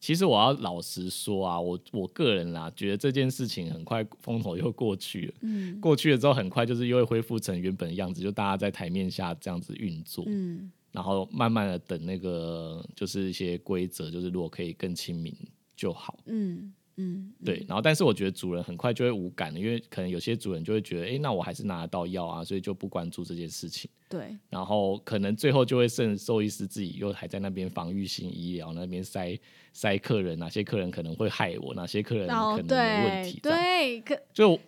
[0.00, 5.34] 其实我要老实说啊，我我个人啦，觉得这件事情很快风头又过去了。
[5.42, 15.34] 嗯过去了之后，很快就是又会恢复成原本的样子，就大家在台面下这样子运作，嗯然后慢慢的等那个就是一些规则，就是如果可以更亲民
[15.76, 16.18] 就好。
[16.26, 23.88] 嗯嗯，对，然后但是我觉得主人很快就会无感了，因为可能有些主人就会觉得，哎，那我还是拿得到药啊，所以就不关注这件事情。
[24.08, 29.38] 对，然后可能最后就会剩兽医师自己又还在那边防御性医疗那边塞
[29.72, 33.40] 塞客人，哪些客人可能会害我，哪些客人可能没问对题。
[33.40, 34.60] 对，可就我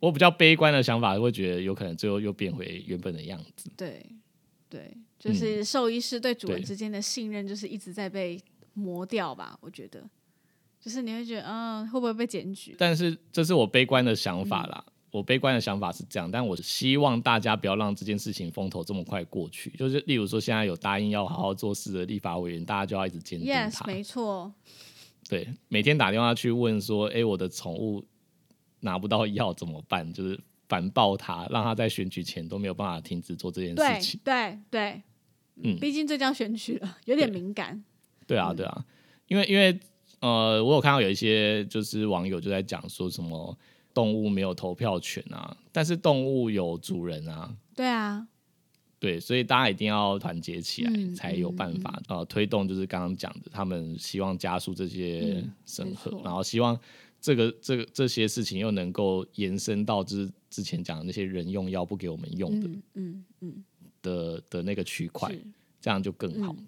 [0.00, 3.70] 我比较悲观的想法，会觉得有可能最后又变回原本的样子。
[3.76, 4.04] 对
[4.70, 8.40] 对，就是兽医师对主人之间的信任，就是一直在被
[8.72, 9.58] 磨掉吧？
[9.60, 10.02] 我觉得，
[10.84, 12.76] 就是你会觉得，嗯，会不会被检举？
[12.78, 14.84] 但是这是我悲观的想嗯法啦。
[15.10, 19.70] 我悲观的想法是这样，但我希望大家不要让这件事情风头这么快过去。
[19.78, 23.86] 就是例如说，现在有答应要好好做事的立法委员，大家就要一直监督 Yes，他。
[23.86, 24.52] 没错，
[25.28, 28.04] 对，每天打电话去问说，哎、我的宠物
[28.80, 30.12] 拿不到药怎么办？
[30.12, 34.20] 就是反报他，让他在选举前都没有办法停止做这件事情。
[34.24, 35.00] 对对，
[35.62, 37.84] 嗯毕竟这将选举了，有点敏感。
[38.26, 38.84] 对啊，对啊，
[39.28, 39.78] 因为因为
[40.24, 43.54] 呃，我有看到有一些就是网友就在讲说什么
[43.92, 47.54] 动物没有投票权啊，但是动物有主人啊。
[47.76, 48.26] 对啊，
[48.98, 56.78] 对，所以大家一定要团结起来，嗯才有办法、呃推动，就是刚刚讲的，他们希望加速这些嗯审核，然后希望
[57.20, 63.64] 这个这个这些事情又能够延伸到就是之前讲的那些人用药不给我们用的、嗯嗯嗯，
[64.00, 65.30] 的的那个区块，
[65.82, 66.66] 这样就更好、嗯。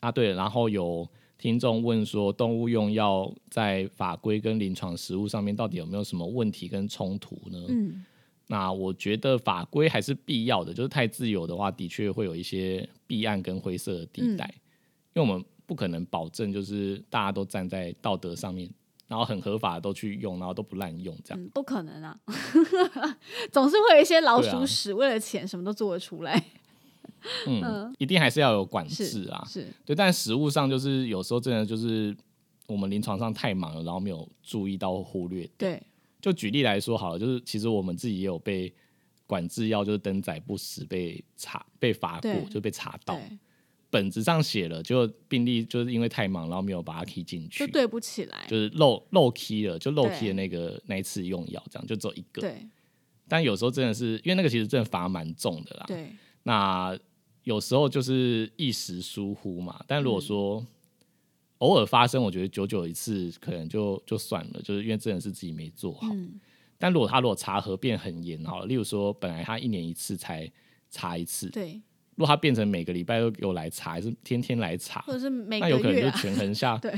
[0.00, 0.12] 啊。
[0.12, 1.08] 对，然后有
[1.38, 7.64] 听众问说，动物用药在法规跟临床实务上面到底有没有什么问题跟冲突呢？
[7.68, 8.04] 嗯
[8.48, 14.60] 那我觉得法规还是必要的，就是太自由的话，的确会有一些弊案跟灰色的地带，嗯
[15.14, 18.70] 因为我们不可能保证就是大家都站在道德上面，
[19.08, 21.42] 然后很合法的都去用，然后都不滥用这样。
[21.42, 22.16] 嗯，不可能啊，
[23.50, 26.40] 总是会有一些老鼠屎，为了钱什么都做得出来。
[27.46, 29.44] 嗯，一定还是要有管制啊。
[29.48, 32.16] 是，对，但实物上就是有时候真的就是
[32.66, 35.48] 我们临床上太忙了，然后没有注意到或忽略。
[35.56, 35.82] 对，
[36.20, 38.72] 就举例来说好了，就是其实我们自己也有被
[39.26, 43.18] 管制药就是登载不实被查被罚过，就被查到。
[43.88, 48.44] 本子上写了，就病例就是因为太忙，然后没有把它 key 进去，就对不起来。
[48.48, 52.42] 就是漏漏 key 了，就漏 key 的那个那一次用药，这样就只有一个。
[52.42, 52.56] 对
[53.28, 55.84] 但有时候真的是因为那个其实真的罚蛮重的啦。
[55.86, 56.12] 对，
[56.42, 56.98] 那
[57.46, 60.66] 有时候就是一时疏忽嘛，但嗯如果说
[61.58, 66.08] 偶尔发生，我觉得久久一次可能就就算了，就是因为真的是自己没做好。
[66.12, 66.40] 嗯
[66.76, 70.50] 但如果他如果查核变很严好了，例如说本来他一年一次才
[70.90, 71.80] 查一次，对，
[72.16, 76.76] 如果他变成每个礼拜都给我来查，还是天天来查，或者是每那有可能就权衡下。
[76.82, 76.92] 对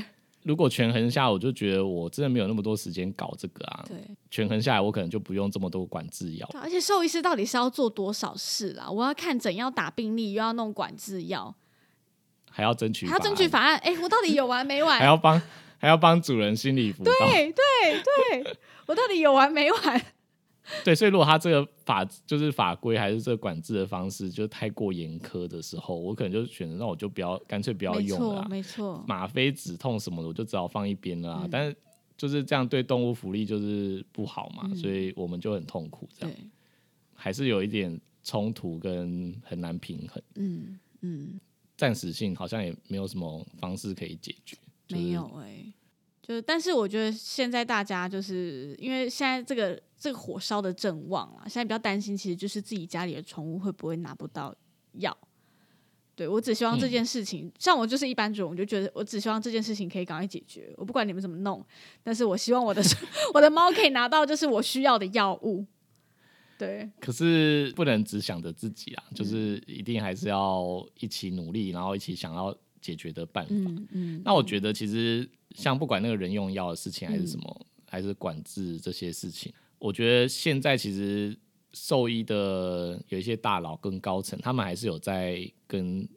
[0.49, 3.85] 如果权衡下，我就觉得我真的没有那么多时间搞这个啊。
[3.87, 3.99] 对
[4.31, 6.49] 权衡下来，我可能就不用这么多管制药。
[6.55, 8.91] 而且兽医师到底是要做多少事啦？
[8.91, 11.55] 我要看诊，要打病历，又要弄管制药，
[12.51, 13.77] 还要争取，还要争取，法案。
[13.81, 14.97] 哎、我到底有完没完？
[14.99, 15.39] 还要帮
[15.77, 17.13] 还要帮主人心理辅导。
[17.13, 18.03] 对对
[18.43, 20.03] 对，我到底有完没完？
[20.85, 31.41] 对，所以如果他这个法就是法规还是这个管制的方式就太过严苛的时候，我可能就选择那我就不要，干脆不要用了啊、没错，吗啡止痛什么的，我就只好放一边了啊。
[31.45, 31.77] 嗯但是
[32.17, 36.37] 就是这样对动物福利就是不好嘛，嗯所以我们就很痛苦，这样，
[37.15, 40.23] 还是有一点冲突跟很难平衡。
[40.35, 41.41] 嗯嗯，
[41.77, 44.57] 暂时性好像也没有什么方式可以解决，
[44.89, 45.65] 就是没有哎、
[46.21, 54.55] 就是，但是我觉得现在大家就是因为现在这个这个火烧的正旺啊，现在比较担心，其实就是自己家里的宠物会不会拿不到
[54.93, 55.17] 药。
[56.15, 60.73] 对我只希望这件事情，像我就是一般主，我就觉得我只希望这件事情可以赶快解决。
[60.77, 61.65] 我不管你们怎么弄，
[62.03, 62.83] 但是我希望我的
[63.35, 65.65] 我的猫可以拿到就是我需要的药物。
[66.59, 73.55] 对，可是不能只想着自己啊，就是一定还是要一起努力，然后一起想要解决的办法。
[73.55, 81.37] 嗯嗯，那我觉得其实像不管那个人用药的事情，还是什么，还是管制这些事情，我觉得现在其实
[81.73, 86.09] 兽医的有一些大佬跟高层，他们还是有在跟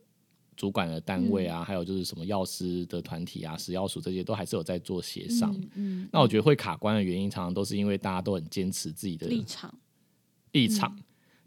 [0.55, 5.55] 主管的单位啊，还有就是什么药师的团体啊、食药署这些，都还是有在做协商。
[5.76, 9.74] 嗯，那我觉得会卡关的原因，常常都是因为大家都很坚持自己的立场。
[10.51, 10.95] 立场，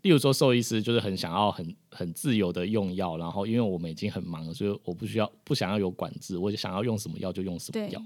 [0.02, 8.02] 例如说兽医师就是很想要很很自由的用药，然后因为我们已经很忙了，所以我不需要不想要有管制，我就想要用什么药就用什么药。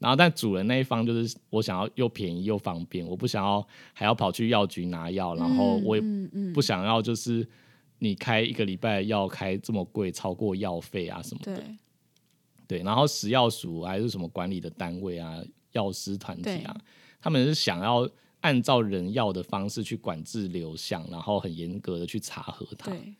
[0.00, 6.02] 然后但主人那一方就是我想要又便宜又方便，我不想要还要跑去药局拿药，然后我也
[6.52, 7.46] 不想要就是
[7.98, 11.62] 你开一个礼拜药开这么贵，超过药费啊什么的。
[12.66, 15.42] 对，然后食药署还是什么管理的单位啊，
[15.72, 16.76] 药师团体啊，
[17.20, 18.08] 他们是想要。
[18.44, 22.90] 按照人药的方式去管制流向，然后很严格的去查核它。
[22.90, 23.14] 对，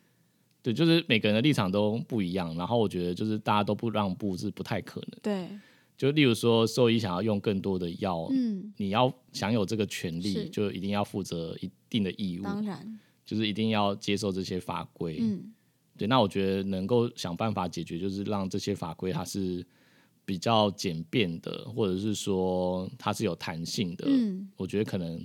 [0.61, 2.55] 对，就是每个人的立场都不一样。
[2.55, 5.19] 然后我觉得，就是大家都不让步是不太可能。
[5.23, 5.49] 对，
[5.97, 12.43] 就例如说，兽医想要用更多的药，嗯，你要享有这个权利，就一定要负责一定的义务。
[12.43, 15.17] 当然，就是一定要接受这些法规。
[15.19, 15.53] 嗯，
[15.97, 16.07] 对。
[16.07, 19.65] 那我觉得能够想办法解决，就是让这些法规它是。
[20.27, 25.23] 比较简便的，或者是说它是有弹性的，嗯，我觉得可能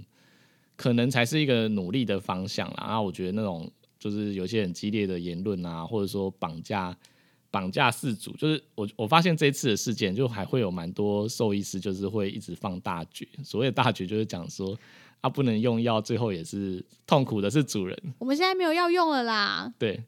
[0.76, 2.84] 可能才是一个努力的方向啦。
[2.86, 3.66] 然后我觉得那种
[3.98, 6.94] 就是有些很激烈的言论啊，或者说绑架
[7.50, 13.26] 绑架事主，就是我我发现这一次的事件，就还会有蛮多兽医师就是会一直放大绝。
[13.44, 14.78] 所谓的大绝就是讲说
[15.20, 17.96] 啊，不能用药，最后也是痛苦的是主人。
[18.18, 19.72] 我们现在没有药用了啦。
[19.78, 20.02] 对。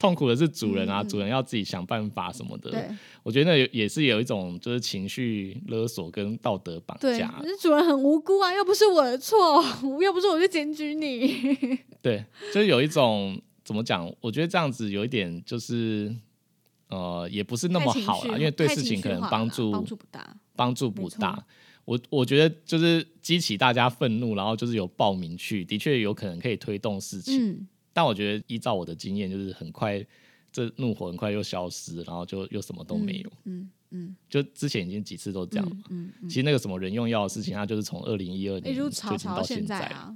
[0.00, 2.70] 痛苦的是主人啊，主人要自己想办法什么的。
[2.70, 2.88] 对，
[3.24, 7.34] 我觉得那也是有一种就是情绪勒索跟道德绑架。
[7.40, 9.60] 可是，主人很无辜啊，又不是我的错，
[10.00, 11.80] 又不是我去检举你。
[12.00, 12.24] 对，
[12.54, 14.08] 就是有一种怎么讲？
[14.20, 16.14] 我觉得这样子有一点就是
[16.88, 21.44] 呃，也不是那么好了，因为对事情可能帮助帮助不大，帮助不大。
[21.84, 27.66] 我我觉得就是激起大家愤怒，然后就是有报名去，的确有可能可以推动事情。
[27.94, 30.04] 但我觉得依照我的经验，就是很快
[30.52, 33.32] 这怒火很快又消失，然后就又什么都没有。
[33.44, 35.76] 嗯嗯，就之前已经几次都这样了。
[35.88, 38.90] 嗯嗯，其实那个什么人用药的事情，它就是从二零一二年就
[39.24, 40.14] 到现在啊，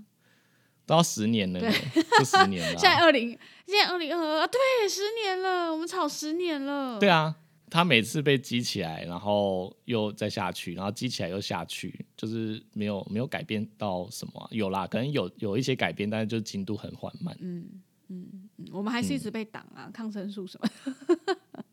[0.87, 1.61] 都要十年了，
[2.19, 2.79] 就十年了。
[2.79, 3.31] 现在二零，
[3.67, 4.59] 现在二零二二，对，
[4.89, 6.99] 十年了，我们吵十年了。
[6.99, 7.37] 对啊。
[7.71, 14.47] 他每次被激起来，然后又再下去，然后激起来又下去，就是没有没有改变到什么。
[14.51, 17.35] 有啦，可能有有一些改变，但是就进度很缓慢。
[17.41, 17.67] 嗯
[18.09, 18.29] 嗯
[18.59, 20.69] 嗯，我们还是一直被挡啊，抗生素什么。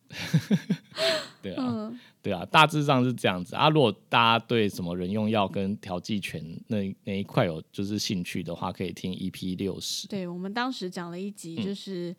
[1.43, 1.91] 对啊，
[2.22, 3.70] 对啊，大致上是这样子啊。
[3.70, 10.07] 如果大家对什么人用药跟调剂权那那一块有就是兴趣的话，可以听 EP 六十。
[10.07, 12.13] 对我们当时讲了一集，就是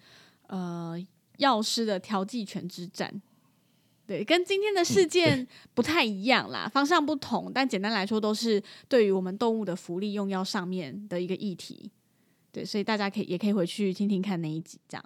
[0.47, 0.99] 呃
[1.37, 3.21] 药师的调剂权之战。
[4.07, 11.91] 对，跟今天的事件不太一样啦，方向不同，但简单来说都是对于我们动物的福利用药上面的一个议题。
[12.51, 15.05] 对，所以大家可以也可以回去听听看那一集，这样。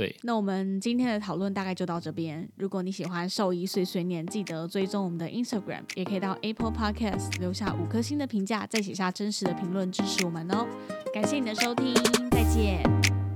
[0.00, 2.48] 对，那我们今天的讨论大概就到这边。
[2.56, 10.66] 如果你喜欢兽医碎碎念，记得追踪我们的 Instagram，也可以到 Apple Podcast 留下五颗星的评价，再写下真实的评论支持我们哦。
[11.12, 11.92] 感谢你的收听，
[12.30, 12.82] 再见，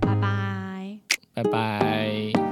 [0.00, 0.98] 拜拜，
[1.34, 2.43] 拜拜。